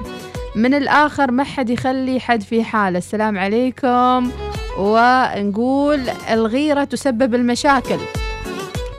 من 0.55 0.75
الآخر 0.75 1.31
ما 1.31 1.45
حد 1.45 1.71
يخلي 1.71 2.21
حد 2.21 2.43
في 2.43 2.65
حالة. 2.65 2.99
السلام 2.99 3.39
عليكم. 3.39 4.31
ونقول 4.79 6.01
الغيرة 6.31 6.85
تسبب 6.85 7.35
المشاكل. 7.35 7.99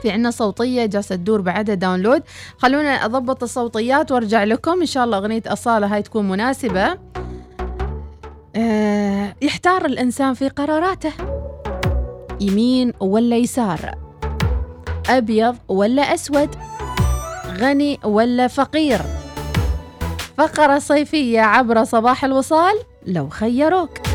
في 0.02 0.10
عنا 0.10 0.30
صوتية 0.30 0.86
جالسة 0.86 1.16
تدور 1.16 1.40
بعدها 1.40 1.74
داونلود. 1.74 2.22
خلونا 2.58 3.04
أضبط 3.04 3.42
الصوتيات 3.42 4.12
وأرجع 4.12 4.44
لكم. 4.44 4.80
إن 4.80 4.86
شاء 4.86 5.04
الله 5.04 5.18
أغنية 5.18 5.42
أصالة 5.46 5.86
هاي 5.94 6.02
تكون 6.02 6.28
مناسبة. 6.28 6.98
آه 8.56 9.34
يحتار 9.42 9.84
الإنسان 9.84 10.34
في 10.34 10.48
قراراته. 10.48 11.12
يمين 12.40 12.92
ولا 13.00 13.36
يسار؟ 13.36 13.94
أبيض 15.10 15.56
ولا 15.68 16.02
أسود؟ 16.02 16.67
غني 17.60 18.00
ولا 18.04 18.48
فقير؟ 18.48 19.00
فقرة 20.36 20.78
صيفية 20.78 21.40
عبر 21.40 21.84
صباح 21.84 22.24
الوصال 22.24 22.74
لو 23.06 23.28
خيروك. 23.28 24.07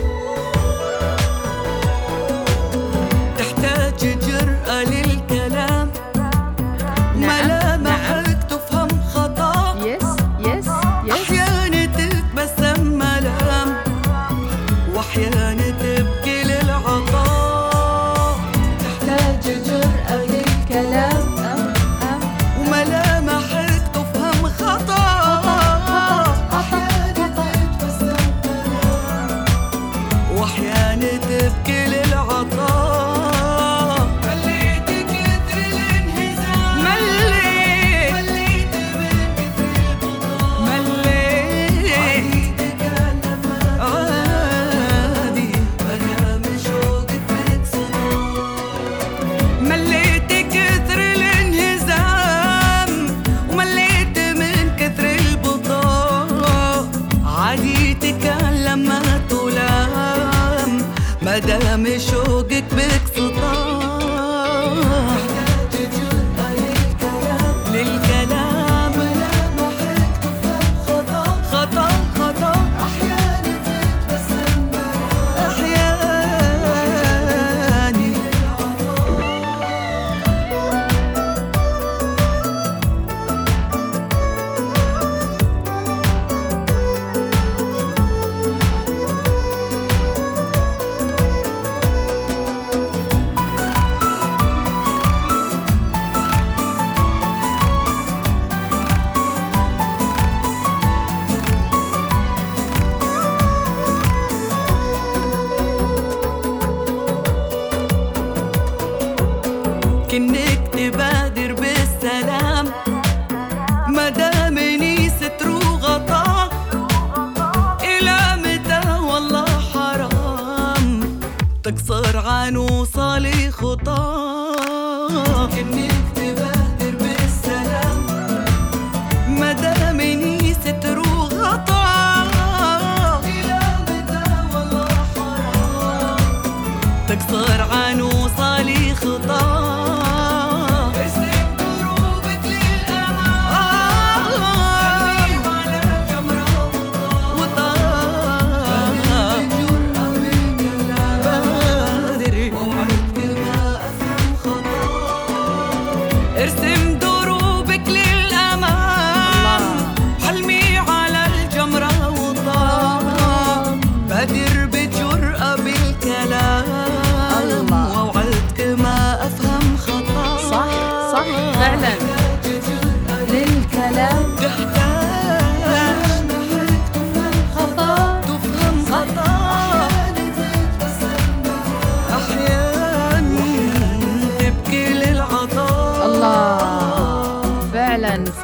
neden 61.34 61.72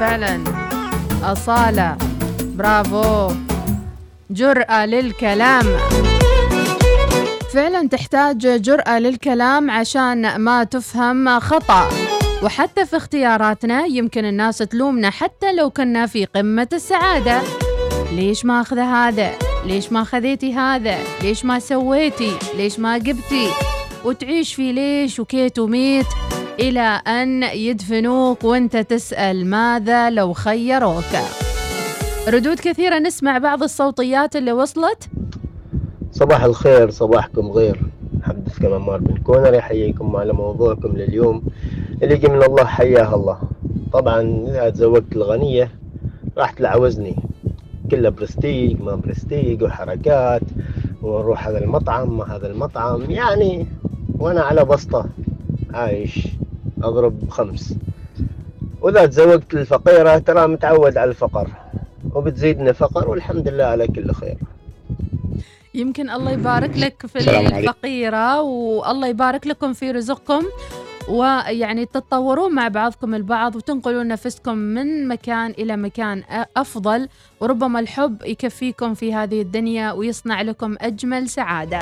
فعلا. 0.09 0.43
أصالة. 1.23 1.97
برافو. 2.41 3.31
جرأة 4.29 4.85
للكلام. 4.85 5.65
فعلا 7.53 7.87
تحتاج 7.87 8.61
جرأة 8.61 8.99
للكلام 8.99 9.71
عشان 9.71 10.35
ما 10.35 10.63
تفهم 10.63 11.39
خطأ. 11.39 11.89
وحتى 12.43 12.85
في 12.85 12.97
اختياراتنا 12.97 13.85
يمكن 13.85 14.25
الناس 14.25 14.57
تلومنا 14.57 15.09
حتى 15.09 15.53
لو 15.53 15.69
كنا 15.69 16.05
في 16.05 16.25
قمة 16.25 16.67
السعادة. 16.73 17.41
ليش 18.11 18.45
ما 18.45 18.61
أخذ 18.61 18.79
هذا؟ 18.79 19.31
ليش 19.65 19.91
ما 19.91 20.03
خذيتي 20.03 20.53
هذا؟ 20.53 20.97
ليش 21.21 21.45
ما 21.45 21.59
سويتي؟ 21.59 22.37
ليش 22.57 22.79
ما 22.79 22.97
جبتي؟ 22.97 23.47
وتعيش 24.05 24.53
في 24.53 24.71
ليش 24.71 25.19
وكيت 25.19 25.59
وميت؟ 25.59 26.05
إلى 26.59 27.01
أن 27.07 27.43
يدفنوك 27.43 28.43
وأنت 28.43 28.77
تسأل 28.77 29.45
ماذا 29.45 30.09
لو 30.09 30.33
خيروك. 30.33 31.13
ردود 32.27 32.59
كثيرة 32.59 32.99
نسمع 32.99 33.37
بعض 33.37 33.63
الصوتيات 33.63 34.35
اللي 34.35 34.51
وصلت. 34.51 35.09
صباح 36.11 36.43
الخير 36.43 36.89
صباحكم 36.89 37.51
غير. 37.51 37.79
محدث 38.13 38.59
كمان 38.59 38.81
مار 38.81 38.97
بن 38.97 39.17
كونر 39.17 39.53
يحييكم 39.53 40.15
على 40.15 40.33
موضوعكم 40.33 40.87
لليوم 40.87 41.43
اللي 42.03 42.13
يجي 42.13 42.27
من 42.27 42.43
الله 42.43 42.65
حياه 42.65 43.15
الله. 43.15 43.39
طبعا 43.93 44.21
إذا 44.47 44.69
تزوجت 44.69 45.15
الغنية 45.15 45.71
راح 46.37 46.51
تلعوزني 46.51 47.15
كلها 47.91 48.09
برستيج 48.09 48.81
ما 48.81 48.95
برستيج 48.95 49.63
وحركات 49.63 50.41
ونروح 51.01 51.47
هذا 51.47 51.57
المطعم 51.57 52.17
ما 52.17 52.35
هذا 52.35 52.47
المطعم. 52.47 53.11
يعني 53.11 53.67
وأنا 54.19 54.41
على 54.41 54.65
بسطة 54.65 55.05
عايش. 55.73 56.27
أضرب 56.83 57.29
خمس. 57.29 57.73
وإذا 58.81 59.05
تزوجت 59.05 59.53
الفقيرة 59.53 60.17
ترى 60.17 60.47
متعود 60.47 60.97
على 60.97 61.09
الفقر 61.09 61.47
وبتزيدني 62.13 62.73
فقر 62.73 63.09
والحمد 63.09 63.47
لله 63.47 63.63
على 63.63 63.87
كل 63.87 64.11
خير. 64.11 64.37
يمكن 65.73 66.09
الله 66.09 66.31
يبارك 66.31 66.77
لك 66.77 67.05
في. 67.05 67.19
الفقيرة 67.59 68.41
والله 68.41 69.07
يبارك 69.07 69.47
لكم 69.47 69.73
في 69.73 69.91
رزقكم 69.91 70.43
ويعني 71.09 71.85
تتطورون 71.85 72.55
مع 72.55 72.67
بعضكم 72.67 73.15
البعض 73.15 73.55
وتنقلون 73.55 74.07
نفسكم 74.07 74.57
من 74.57 75.07
مكان 75.07 75.51
إلى 75.51 75.77
مكان 75.77 76.23
أفضل 76.57 77.07
وربما 77.39 77.79
الحب 77.79 78.17
يكفيكم 78.25 78.93
في 78.93 79.13
هذه 79.13 79.41
الدنيا 79.41 79.91
ويصنع 79.91 80.41
لكم 80.41 80.75
أجمل 80.81 81.29
سعادة. 81.29 81.79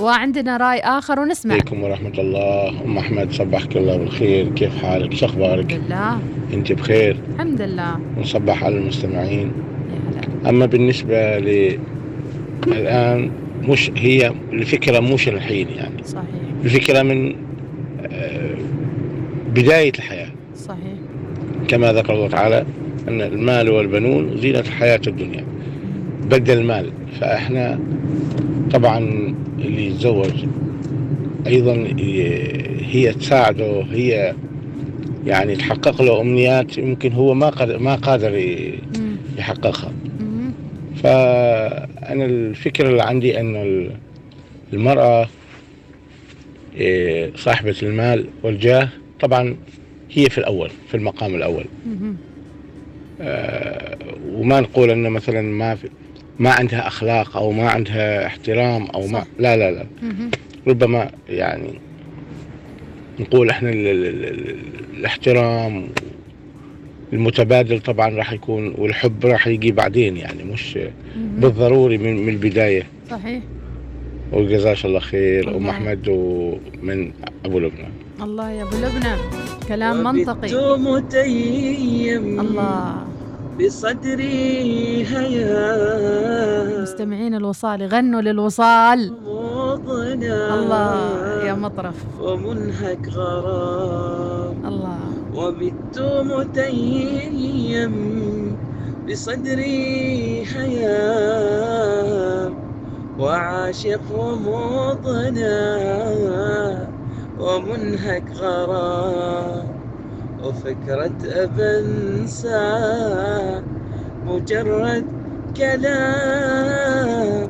وعندنا 0.00 0.56
رأي 0.56 0.78
آخر 0.78 1.20
ونسمع. 1.20 1.54
عليكم 1.54 1.82
ورحمة 1.82 2.12
الله. 2.18 2.84
أم 2.84 2.98
أحمد 2.98 3.32
صبحك 3.32 3.76
الله 3.76 3.96
بالخير. 3.96 4.48
كيف 4.48 4.82
حالك؟ 4.82 5.14
شو 5.14 5.26
أخبارك؟ 5.26 5.66
بالله 5.66 6.18
أنت 6.54 6.72
بخير؟ 6.72 7.16
الحمد 7.34 7.62
لله. 7.62 7.98
ونصبح 8.16 8.64
على 8.64 8.76
المستمعين. 8.76 9.52
أما 10.48 10.66
بالنسبة 10.66 11.38
ل 11.38 11.78
الآن 12.66 13.30
مش 13.62 13.90
هي 13.96 14.32
الفكرة 14.52 15.00
مش 15.00 15.28
الحين 15.28 15.68
يعني. 15.68 16.04
صحيح. 16.04 16.24
الفكرة 16.64 17.02
من 17.02 17.36
آه، 18.12 18.54
بداية 19.54 19.92
الحياة. 19.98 20.28
صحيح. 20.56 20.94
كما 21.68 21.92
ذكر 21.92 22.14
الله 22.14 22.28
تعالى 22.28 22.64
أن 23.08 23.22
المال 23.22 23.70
والبنون 23.70 24.36
زينة 24.36 24.58
الحياة 24.58 25.00
الدنيا. 25.06 25.44
بدل 26.30 26.58
المال. 26.58 26.92
فإحنا 27.20 27.78
طبعا 28.72 28.98
اللي 29.58 29.86
يتزوج 29.86 30.44
أيضا 31.46 31.72
ي- 31.74 32.84
هي 32.90 33.12
تساعده 33.12 33.82
هي 33.82 34.34
يعني 35.26 35.56
تحقق 35.56 36.02
له 36.02 36.20
أمنيات 36.20 36.78
يمكن 36.78 37.12
هو 37.12 37.34
ما 37.34 37.48
قادر 37.48 37.78
ما 37.78 37.94
قادر 37.94 38.34
يحققها. 39.38 39.92
فأنا 41.02 42.24
الفكرة 42.24 42.88
اللي 42.88 43.02
عندي 43.02 43.40
أن 43.40 43.56
ال- 43.56 43.90
المرأة 44.72 45.28
إيه، 46.76 47.30
صاحبة 47.36 47.74
المال 47.82 48.26
والجاه 48.42 48.88
طبعا 49.20 49.56
هي 50.12 50.30
في 50.30 50.38
الأول 50.38 50.70
في 50.88 50.96
المقام 50.96 51.34
الأول. 51.34 51.64
آه، 53.20 53.96
وما 54.32 54.60
نقول 54.60 54.90
أن 54.90 55.10
مثلا 55.10 55.42
ما 55.42 55.74
في 55.74 55.88
ما 56.38 56.50
عندها 56.50 56.86
أخلاق 56.86 57.36
أو 57.36 57.52
ما 57.52 57.70
عندها 57.70 58.26
احترام 58.26 58.86
أو 58.86 59.06
ما 59.06 59.24
لا 59.38 59.56
لا 59.56 59.70
لا. 59.70 59.86
ربما 60.66 61.10
يعني 61.28 61.78
نقول 63.20 63.50
إحنا 63.50 63.70
ال 63.70 63.86
ال 63.86 64.06
ال 64.06 64.24
ال 64.24 64.56
الاحترام 64.96 65.86
المتبادل 67.12 67.80
طبعا 67.80 68.08
راح 68.10 68.32
يكون 68.32 68.74
والحب 68.78 69.26
راح 69.26 69.46
يجي 69.46 69.72
بعدين 69.72 70.16
يعني 70.16 70.44
مش 70.44 70.78
بالضروري 71.16 71.98
من, 71.98 72.16
من 72.16 72.28
البداية. 72.28 72.86
صحيح. 73.10 73.42
وجزاك 74.32 74.84
الله 74.84 75.00
خير 75.00 75.56
أم 75.56 75.68
أحمد 75.68 76.08
ومن 76.08 77.12
أبو 77.44 77.58
لبنان. 77.58 77.92
الله 78.22 78.50
يا 78.50 78.62
أبو 78.62 78.76
لبنى 78.76 79.14
كلام 79.68 80.04
منطقي. 80.04 80.78
متيم. 80.78 82.40
الله. 82.40 83.13
بصدري 83.58 85.06
هيا. 85.06 86.82
مستمعين 86.82 87.34
الوصال 87.34 87.80
يغنوا 87.80 88.20
للوصال. 88.20 89.12
الله 90.50 91.44
يا 91.46 91.54
مطرف. 91.54 91.96
ومنهك 92.20 93.08
غرام. 93.08 94.66
الله. 94.66 94.98
وبت 95.32 95.98
متيم 96.30 97.94
بصدري 99.06 100.44
حياة 100.54 101.94
وعاشق 103.18 104.02
ومضنا 104.10 105.58
ومنهك 107.38 108.32
غرام. 108.32 109.83
وفكرة 110.44 111.18
أبنسى 111.24 112.60
مجرد 114.26 115.04
كلام. 115.56 117.48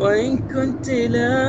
وإن 0.00 0.38
كنت 0.38 0.90
لا 0.90 1.44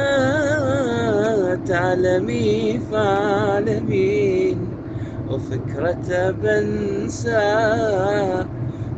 تعلمي 1.67 2.79
فاعلمين 2.91 4.57
وفكرة 5.29 6.31
بنسى 6.31 7.45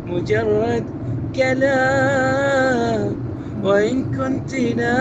مجرد 0.06 0.86
كلام. 1.36 3.16
وإن 3.64 4.04
كنت 4.18 4.54
لا 4.56 5.00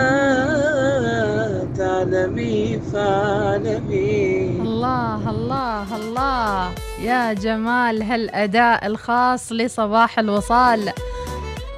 تعلمي 1.77 2.79
فاعلمي. 2.93 4.49
الله 4.61 5.29
الله 5.29 5.95
الله. 5.95 6.69
يا 7.03 7.33
جمال 7.33 8.03
هالأداء 8.03 8.85
الخاص 8.87 9.51
لصباح 9.51 10.19
الوصال. 10.19 10.93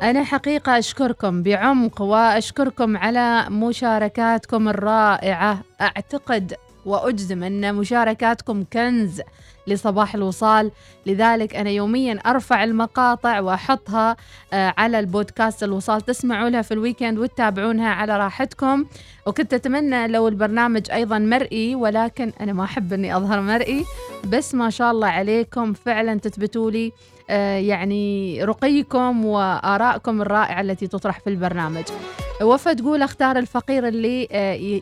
أنا 0.04 0.24
حقيقة 0.24 0.78
أشكركم 0.78 1.44
بعمق 1.44 2.02
وأشكركم 2.02 2.98
على 2.98 3.46
مشاركاتكم 3.50 4.70
الرائعة. 4.70 5.60
أعتقد 5.82 6.54
وأجزم 6.86 7.44
أن 7.44 7.76
مشاركاتكم 7.76 8.64
كنز 8.74 9.22
لصباح 9.68 10.16
الوصال. 10.16 10.72
لذلك 11.06 11.56
أنا 11.56 11.70
يوميا 11.70 12.20
أرفع 12.26 12.64
المقاطع 12.64 13.40
وأحطها 13.40 14.18
آه، 14.54 14.74
على 14.78 15.00
البودكاست 15.00 15.64
الوصال. 15.64 16.02
تسمعوا 16.02 16.50
لها 16.50 16.62
في 16.62 16.74
الويكند 16.74 17.18
وتتابعونها 17.18 17.90
على 17.90 18.18
راحتكم. 18.18 18.86
وكنت 19.28 19.54
أتمنى 19.54 20.08
لو 20.08 20.28
البرنامج 20.28 20.92
أيضا 20.92 21.20
مرئي 21.20 21.76
ولكن 21.76 22.32
أنا 22.42 22.54
ما 22.54 22.64
أحب 22.64 22.94
أني 22.94 23.18
أظهر 23.18 23.42
مرئي. 23.42 23.86
بس 24.26 24.56
ما 24.56 24.70
شاء 24.70 24.92
الله 24.92 25.08
عليكم 25.08 25.74
فعلا 25.74 26.20
تثبتوا 26.20 26.72
لي 26.72 26.92
آه، 27.30 27.58
يعني 27.58 28.44
رقيكم 28.44 29.26
وآرائكم 29.26 30.22
الرائعة 30.22 30.62
التي 30.62 30.88
تطرح 30.88 31.20
في 31.20 31.30
البرنامج. 31.30 31.84
وفا 32.42 32.74
تقول 32.74 33.02
أختار 33.02 33.38
الفقير 33.38 33.88
اللي 33.88 34.28
آه، 34.32 34.82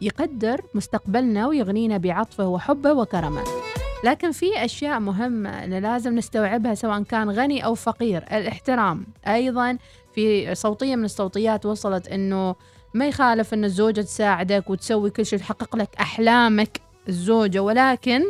يقدر 0.00 0.60
مستقبلنا 0.74 1.46
ويغنينا 1.46 1.96
بعطفه 1.96 2.46
وحبه 2.46 2.92
وكرمه. 2.92 3.42
لكن 4.04 4.32
في 4.32 4.64
أشياء 4.64 5.00
مهمة 5.00 5.64
أن 5.64 5.74
لازم 5.74 6.14
نستوعبها 6.14 6.74
سواء 6.74 7.02
كان 7.02 7.30
غني 7.30 7.64
أو 7.64 7.74
فقير. 7.74 8.22
الاحترام. 8.32 9.06
أيضا 9.26 9.78
في 10.14 10.54
صوتية 10.54 10.96
من 10.96 11.04
الصوتيات 11.04 11.66
وصلت 11.66 12.08
أنه 12.08 12.54
ما 12.94 13.08
يخالف 13.08 13.54
أن 13.54 13.64
الزوجة 13.64 14.00
تساعدك 14.00 14.70
وتسوي 14.70 15.10
كل 15.10 15.26
شيء 15.26 15.38
تحقق 15.38 15.76
لك 15.76 15.88
أحلامك 16.00 16.80
الزوجة 17.08 17.58
ولكن 17.62 18.22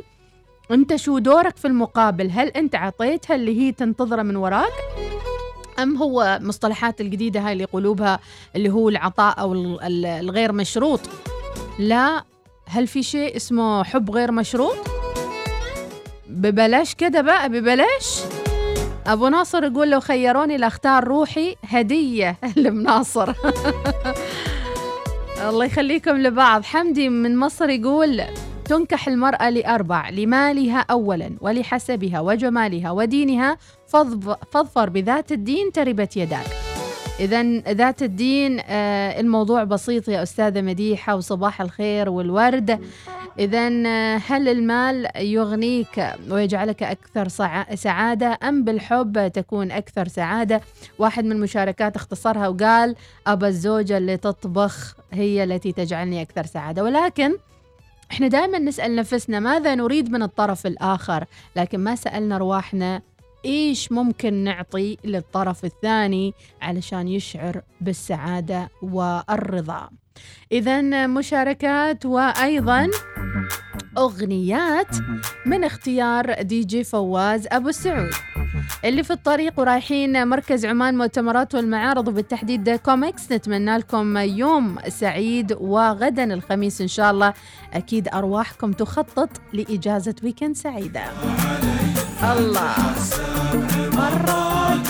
أنت 0.71 0.97
شو 0.97 1.19
دورك 1.19 1.57
في 1.57 1.65
المقابل؟ 1.67 2.31
هل 2.31 2.49
أنت 2.49 2.75
عطيتها 2.75 3.35
اللي 3.37 3.61
هي 3.61 3.73
تنتظره 3.73 4.23
من 4.23 4.37
وراك؟ 4.37 4.73
أم 5.83 5.97
هو 5.97 6.39
مصطلحات 6.43 7.01
الجديدة 7.01 7.41
هاي 7.41 7.53
اللي 7.53 7.63
يقولوبها 7.65 8.21
اللي 8.57 8.71
هو 8.71 8.89
العطاء 8.89 9.41
أو 9.41 9.53
ال- 9.53 9.81
ال- 9.83 10.07
الغير 10.07 10.53
مشروط؟ 10.53 11.01
لا 11.79 12.25
هل 12.67 12.87
في 12.87 13.03
شيء 13.03 13.37
اسمه 13.37 13.85
حب 13.85 14.11
غير 14.11 14.33
مشروط؟ 14.33 14.77
ببلاش 16.29 16.95
كده 16.95 17.21
بقى 17.21 17.49
ببلاش. 17.49 18.21
أبو 19.07 19.29
ناصر 19.29 19.65
يقول 19.65 19.91
لو 19.91 20.01
خيروني 20.01 20.57
لأختار 20.57 21.05
روحي 21.05 21.57
هدية 21.65 22.37
لمناصر. 22.57 23.33
الله 25.49 25.65
يخليكم 25.65 26.17
لبعض. 26.17 26.65
حمدي 26.65 27.09
من 27.09 27.37
مصر 27.37 27.69
يقول 27.71 28.23
تنكح 28.65 29.09
المرأة 29.09 29.51
لأربع 29.51 30.09
لمالها 30.11 30.85
أولا 30.91 31.31
ولحسبها 31.41 32.21
وجمالها 32.21 32.91
ودينها 32.91 33.57
فاظفر 34.53 34.89
بذات 34.91 35.33
الدين 35.33 35.73
تربت 35.73 36.17
يداك. 36.17 36.47
إذا 37.21 37.43
ذات 37.61 38.03
الدين 38.03 38.61
آه، 38.61 39.21
الموضوع 39.21 39.65
بسيط 39.65 40.09
يا 40.09 40.23
أستاذة 40.23 40.61
مديحة 40.61 41.17
وصباح 41.17 41.61
الخير 41.61 42.09
والورد. 42.09 42.81
إذا 43.39 43.69
هل 44.17 44.49
المال 44.49 45.09
يغنيك 45.17 46.13
ويجعلك 46.31 46.83
أكثر 46.83 47.29
سعادة 47.75 48.39
أم 48.43 48.65
بالحب 48.65 49.29
تكون 49.35 49.71
أكثر 49.71 50.09
سعادة؟ 50.09 50.61
واحد 50.99 51.25
من 51.25 51.33
المشاركات 51.33 51.97
اختصرها 51.97 52.49
وقال 52.49 52.97
أبا 53.27 53.49
الزوجة 53.49 53.99
اللي 53.99 54.17
تطبخ 54.17 54.97
هي 55.13 55.45
التي 55.45 55.73
تجعلني 55.73 56.23
أكثر 56.23 56.47
سعادة. 56.47 56.85
ولكن 56.85 57.33
إحنا 58.11 58.29
دائما 58.29 58.59
نسأل 58.59 58.97
نفسنا 58.97 59.41
ماذا 59.41 59.75
نريد 59.75 60.11
من 60.11 60.23
الطرف 60.23 60.67
الآخر؟ 60.67 61.25
لكن 61.57 61.81
ما 61.81 61.95
سألنا 61.95 62.37
أرواحنا 62.37 63.03
إيش 63.45 63.93
ممكن 63.93 64.35
نعطي 64.35 64.97
للطرف 65.05 65.65
الثاني 65.65 66.35
علشان 66.63 67.09
يشعر 67.09 67.63
بالسعادة 67.81 68.69
والرضا. 68.83 69.89
إذا 70.53 71.07
مشاركات 71.07 72.07
وأيضا 72.07 72.91
أغنيات 73.99 74.97
من 75.47 75.65
اختيار 75.65 76.43
دي 76.43 76.65
جي 76.65 76.85
فواز 76.85 77.47
أبو 77.53 77.69
السعود. 77.69 78.11
اللي 78.85 79.03
في 79.03 79.11
الطريق 79.11 79.61
ورايحين 79.61 80.29
مركز 80.29 80.67
عمان 80.67 80.99
مؤتمرات 80.99 81.55
والمعارض 81.55 82.09
وبالتحديد 82.09 82.71
COMEX 82.71 83.33
نتمنى 83.33 83.77
لكم 83.77 84.17
يوم 84.17 84.79
سعيد 84.89 85.53
وغدا 85.53 86.35
الخميس 86.35 86.81
إن 86.81 86.89
شاء 86.89 87.11
الله. 87.11 87.35
أكيد 87.73 88.09
أرواحكم 88.09 88.73
تخطط 88.73 89.31
لإجازة 89.53 90.15
ويكند 90.23 90.57
سعيدة. 90.57 91.05
الله. 92.23 92.75
مرات 93.97 94.89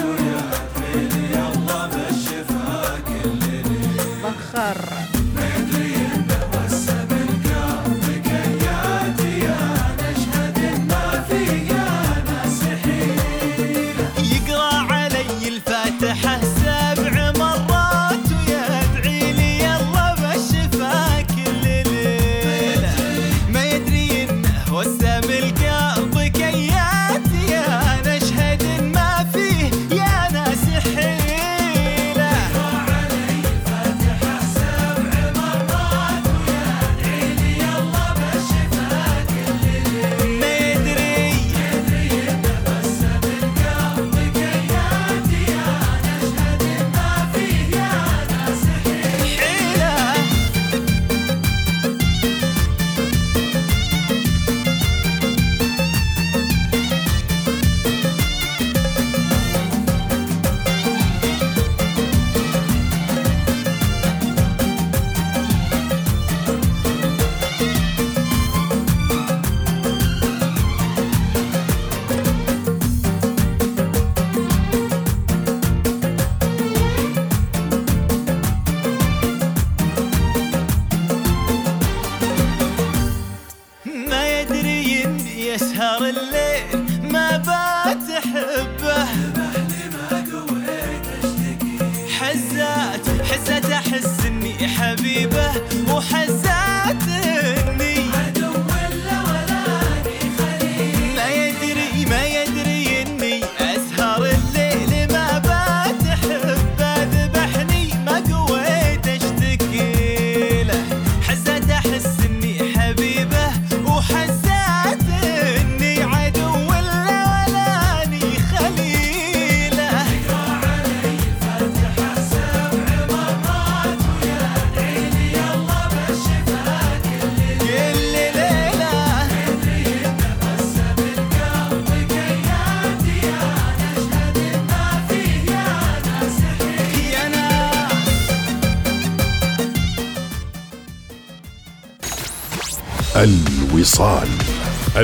بخر 4.24 4.97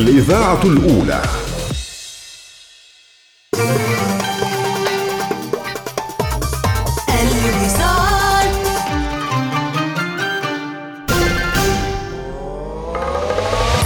الإذاعة 0.04 0.62
الأولى. 0.64 1.22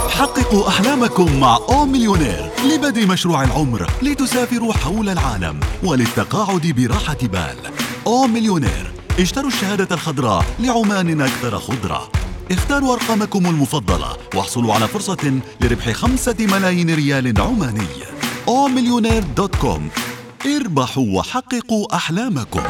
حققوا 0.09 0.67
أحلامكم 0.67 1.39
مع 1.39 1.59
أو 1.69 1.85
مليونير 1.85 2.49
لبدء 2.65 3.07
مشروع 3.07 3.43
العمر 3.43 3.91
لتسافروا 4.01 4.73
حول 4.73 5.09
العالم 5.09 5.59
وللتقاعد 5.83 6.67
براحة 6.77 7.17
بال. 7.21 7.57
أو 8.07 8.27
مليونير 8.27 8.91
اشتروا 9.19 9.47
الشهادة 9.47 9.95
الخضراء 9.95 10.45
لعمان 10.59 11.21
أكثر 11.21 11.59
خضرة. 11.59 12.18
اختاروا 12.51 12.93
أرقامكم 12.93 13.45
المفضلة 13.45 14.17
واحصلوا 14.35 14.73
على 14.73 14.87
فرصة 14.87 15.39
لربح 15.61 15.91
خمسة 15.91 16.35
ملايين 16.39 16.95
ريال 16.95 17.41
عماني. 17.41 17.87
O 18.47 18.67
Millionaire 18.67 19.23
dot 19.37 19.55
com 19.55 19.89
اربحوا 20.45 21.05
وحققوا 21.17 21.95
أحلامكم. 21.95 22.61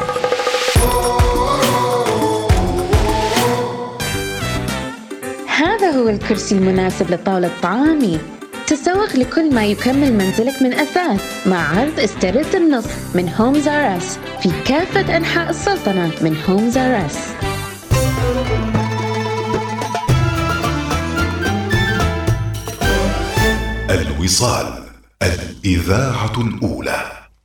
هذا 5.56 5.90
هو 5.90 6.08
الكرسي 6.08 6.54
المناسب 6.54 7.10
لطاولة 7.10 7.50
طعامي 7.62 8.18
تسوق 8.66 9.16
لكل 9.16 9.54
ما 9.54 9.66
يكمل 9.66 10.12
منزلك 10.12 10.62
من 10.62 10.72
أثاث 10.72 11.46
مع 11.46 11.78
عرض 11.78 12.00
استرد 12.00 12.54
النص 12.54 12.86
من 13.14 13.28
Homes 13.38 13.68
R 13.68 13.85
Us 13.85 14.18
في 14.42 14.50
كافة 14.66 15.16
أنحاء 15.16 15.50
السلطنة 15.50 16.12
من 16.22 16.36
Homes 16.48 16.78
R 16.78 17.06
الوصال 23.90 24.84
الإذاعة 25.22 26.32
الأولى. 26.40 27.02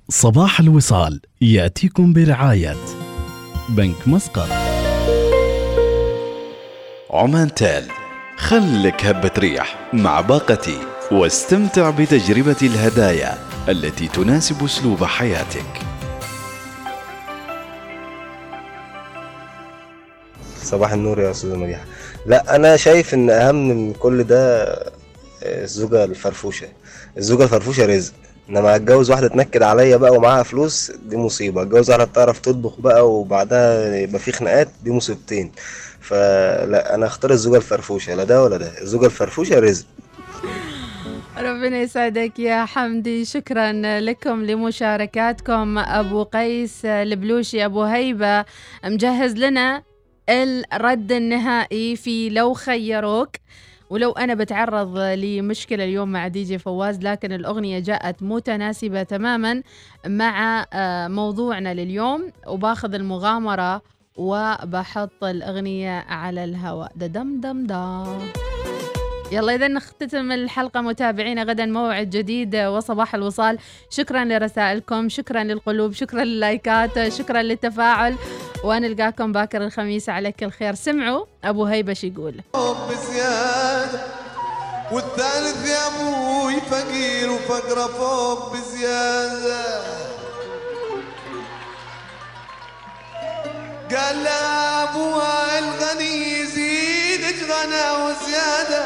صباح 0.09 0.59
الوصال 0.59 1.21
يأتيكم 1.41 2.13
برعاية 2.13 2.75
بنك 3.69 4.07
مسقط. 4.07 4.49
عمان 7.11 7.53
تال 7.53 7.83
خلك 8.37 9.05
هبة 9.05 9.31
ريح 9.37 9.89
مع 9.93 10.21
باقتي 10.21 10.77
واستمتع 11.11 11.89
بتجربة 11.89 12.57
الهدايا 12.61 13.37
التي 13.69 14.07
تناسب 14.07 14.63
أسلوب 14.63 15.03
حياتك. 15.03 15.81
صباح 20.63 20.91
النور 20.91 21.19
يا 21.19 21.31
أستاذ 21.31 21.55
مديحه 21.55 21.85
لا 22.25 22.55
أنا 22.55 22.77
شايف 22.77 23.13
إن 23.13 23.29
أهم 23.29 23.67
من 23.69 23.93
كل 23.93 24.23
ده 24.23 24.65
الزوجة 25.45 26.03
الفرفوشة. 26.03 26.67
الزوجة 27.17 27.43
الفرفوشة 27.43 27.85
رزق. 27.85 28.13
إنما 28.49 28.75
اتجوز 28.75 29.11
واحدة 29.11 29.27
تنكد 29.27 29.63
عليا 29.63 29.97
بقى 29.97 30.11
ومعاها 30.11 30.43
فلوس 30.43 30.91
دي 31.05 31.17
مصيبة. 31.17 31.61
اتجوز 31.61 31.89
واحدة 31.89 32.03
بتعرف 32.03 32.39
تطبخ 32.39 32.79
بقى 32.79 33.11
وبعدها 33.11 33.95
يبقى 33.95 34.19
في 34.19 34.31
خناقات 34.31 34.67
دي 34.83 34.91
مصيبتين. 34.91 35.51
فلا 36.01 36.95
أنا 36.95 37.05
اختار 37.05 37.31
الزوجة 37.31 37.57
الفرفوشة 37.57 38.15
لا 38.15 38.23
ده 38.23 38.43
ولا 38.43 38.57
ده. 38.57 38.81
الزوجة 38.81 39.05
الفرفوشة 39.05 39.59
رزق. 39.59 39.85
ربنا 41.37 41.77
يسعدك 41.77 42.39
يا 42.39 42.65
حمدي. 42.65 43.25
شكرا 43.25 43.71
لكم 43.99 44.43
لمشاركاتكم. 44.43 45.77
أبو 45.77 46.23
قيس 46.23 46.85
البلوشي 46.85 47.65
أبو 47.65 47.83
هيبة 47.83 48.45
مجهز 48.83 49.33
لنا 49.33 49.83
الرد 50.29 51.11
النهائي 51.11 51.95
في 51.95 52.29
لو 52.29 52.53
خيروك. 52.53 53.29
ولو 53.89 54.11
أنا 54.11 54.33
بتعرض 54.33 54.97
لمشكلة 54.97 55.83
اليوم 55.83 56.11
مع 56.11 56.27
دي 56.27 56.43
جي 56.43 56.57
فواز 56.57 56.99
لكن 57.01 57.31
الأغنية 57.31 57.79
جاءت 57.79 58.23
متناسبة 58.23 59.03
تماما 59.03 59.61
مع 60.07 60.65
آه، 60.73 61.07
موضوعنا 61.07 61.73
لليوم. 61.73 62.31
وباخذ 62.47 62.93
المغامرة 62.93 63.81
وبحط 64.17 65.23
الأغنية 65.23 65.99
على 65.99 66.43
الهواء. 66.43 66.91
ده 66.95 67.07
دم 67.07 67.39
دم 67.41 67.65
دم 67.67 68.19
يلا 69.31 69.55
إذا 69.55 69.67
نختتم 69.67 70.31
الحلقة 70.31 70.81
متابعينا 70.81 71.43
غدا. 71.43 71.65
موعد 71.65 72.09
جديد 72.09 72.55
وصباح 72.55 73.15
الوصال. 73.15 73.57
شكرا 73.89 74.25
لرسائلكم 74.25 75.09
شكرا 75.09 75.43
للقلوب 75.43 75.91
شكرا 75.91 76.23
لللايكات 76.23 77.07
شكرا 77.09 77.41
للتفاعل. 77.41 78.15
ونلقاكم 78.65 79.31
باكر 79.31 79.65
الخميس 79.65 80.09
على 80.09 80.31
كل 80.31 80.51
خير. 80.51 80.75
سمعوا 80.75 81.25
أبو 81.43 81.65
هيبش 81.65 82.03
يقول. 82.03 82.41
والثالث 84.91 85.69
يا 85.69 85.87
أبوي 85.87 86.61
فقير 86.61 87.31
وفقره 87.31 87.87
فوق 87.87 88.53
بزيادة. 88.53 89.83
قال 93.95 94.23
لا 94.23 94.83
ابوها 94.83 95.59
الغني 95.59 96.39
يزيدك 96.39 97.35
غنى 97.43 98.03
وزيادة 98.03 98.85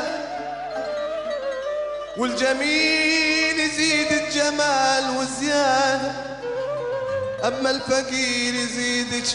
والجميل 2.18 3.60
يزيدك 3.60 4.28
جمال 4.34 5.18
وزيادة. 5.18 6.12
أما 7.48 7.70
الفقير 7.70 8.54
يزيدك 8.54 9.28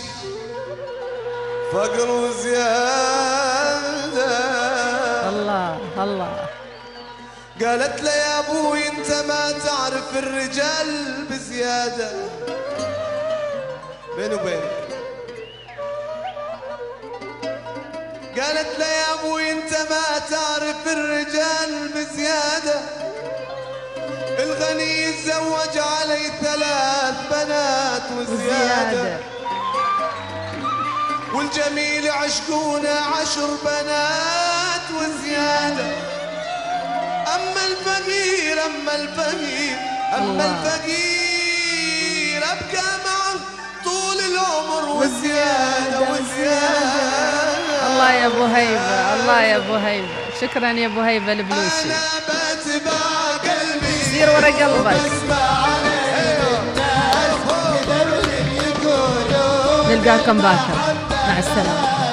فقر 1.74 2.10
وزيادة. 2.10 2.64
الله 5.28 5.78
الله. 5.98 6.48
قالت 7.62 8.02
له 8.02 8.10
يا 8.10 8.38
أبوي 8.38 8.88
أنت 8.88 9.10
ما 9.28 9.52
تعرف 9.52 10.16
الرجال 10.16 11.24
بزيادة. 11.30 12.10
بيني 14.16 14.34
وبينك. 14.34 14.88
قالت 18.38 18.78
له 18.78 18.86
يا 18.86 19.14
أبوي 19.14 19.52
أنت 19.52 19.72
ما 19.90 20.18
تعرف 20.30 20.86
الرجال 20.86 21.88
بزيادة. 21.88 22.80
الغني 24.38 25.02
يتزوج 25.02 25.78
علي 25.78 26.30
ثلاث 26.42 27.14
بنات 27.30 28.06
وزيادة. 28.18 29.33
والجميل 31.34 32.04
يعشقونه 32.04 32.88
عشر 32.88 33.48
بنات 33.64 34.86
وزيادة. 34.96 35.86
أما 37.34 37.62
الفقير 37.66 38.56
أما 38.66 38.94
الفقير 38.94 39.76
أما. 40.18 40.44
الفقير 40.44 42.42
أبقى 42.42 42.88
معه 43.06 43.34
طول 43.84 44.18
العمر 44.20 44.88
وزيادة 44.88 46.00
وزيادة 46.00 47.86
الله 47.86 48.12
يا 48.12 48.26
أبو 48.26 48.44
هيبة 48.44 49.14
الله 49.14 49.40
يا 49.42 49.56
أبو 49.56 49.74
هيبة. 49.74 50.08
شكرا 50.40 50.70
يا 50.70 50.86
أبو 50.86 51.00
هيبة 51.00 51.32
البلوشي. 51.32 51.88
بتبع 52.28 52.92
قلبي. 53.42 54.04
سير 54.12 54.30
ورا 54.30 54.46
قلبك. 54.46 55.00
نلقاكم 59.88 60.38
باكر. 60.38 61.03
مع 61.28 61.38
السلامة. 61.38 62.03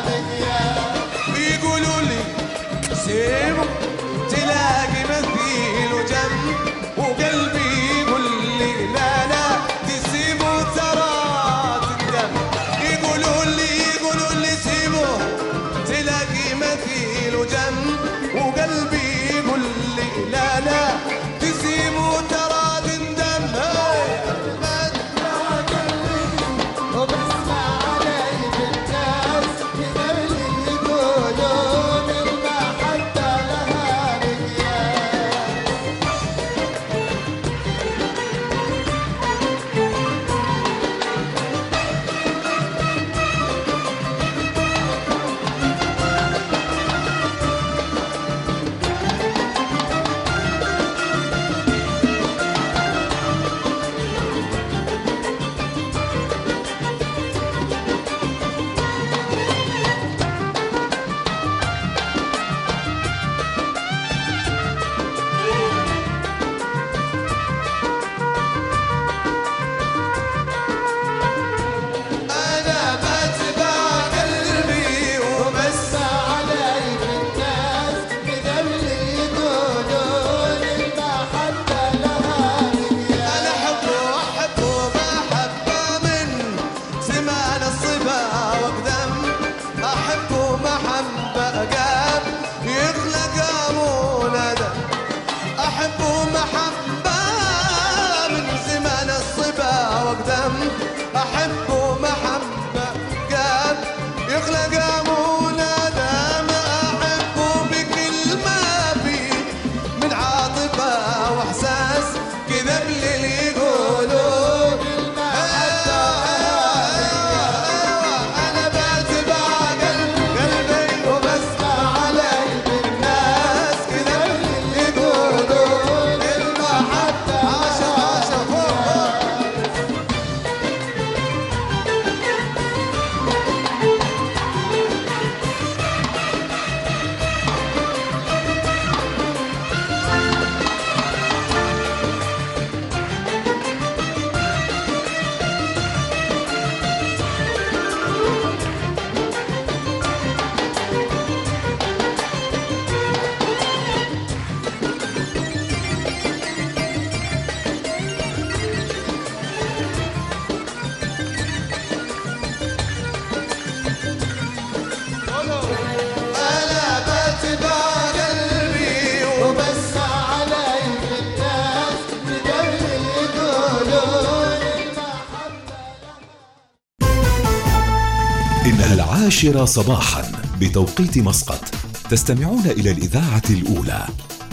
العاشرة 179.43 179.65
صباحا 179.65 180.31
بتوقيت 180.59 181.17
مسقط. 181.17 181.75
تستمعون 182.09 182.65
إلى 182.65 182.91
الإذاعة 182.91 183.41
الأولى 183.49 184.07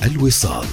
الوصال. 0.05 0.67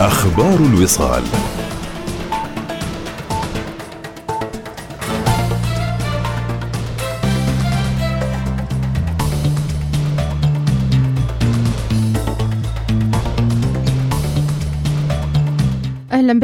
أخبار 0.00 0.56
الوصال. 0.56 1.22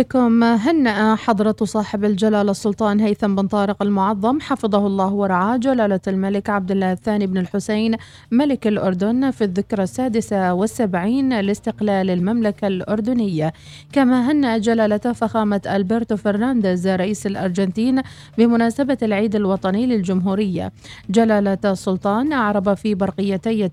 بكم 0.08 0.44
هنأ 0.44 1.16
حضرة 1.16 1.56
صاحب 1.62 2.04
الجلالة 2.04 2.50
السلطان 2.50 3.00
هيثم 3.00 3.34
بن 3.34 3.46
طارق 3.46 3.82
المعظم 3.82 4.40
حفظه 4.40 4.86
الله 4.86 5.12
ورعاه 5.12 5.56
جلالة 5.56 6.00
الملك 6.08 6.50
عبد 6.50 6.70
الله 6.70 6.92
الثاني 6.92 7.26
بن 7.26 7.38
الحسين 7.38 7.96
ملك 8.30 8.66
الأردن 8.66 9.30
في 9.30 9.44
الذكرى 9.44 9.82
السادسة 9.82 10.54
والسبعين 10.54 11.40
لاستقلال 11.40 12.10
المملكة 12.10 12.66
الأردنية. 12.66 13.52
كما 13.92 14.32
هنأ 14.32 14.58
جلالة 14.58 14.98
فخامة 15.12 15.60
ألبرتو 15.66 16.16
فرنانديز 16.16 16.88
رئيس 16.88 17.26
الأرجنتين 17.26 18.02
بمناسبة 18.38 18.98
العيد 19.02 19.36
الوطني 19.36 19.86
للجمهورية. 19.86 20.72
جلالة 21.10 21.58
السلطان 21.64 22.32
أعرب 22.32 22.74
في 22.74 22.94
برقيتي 22.94 23.68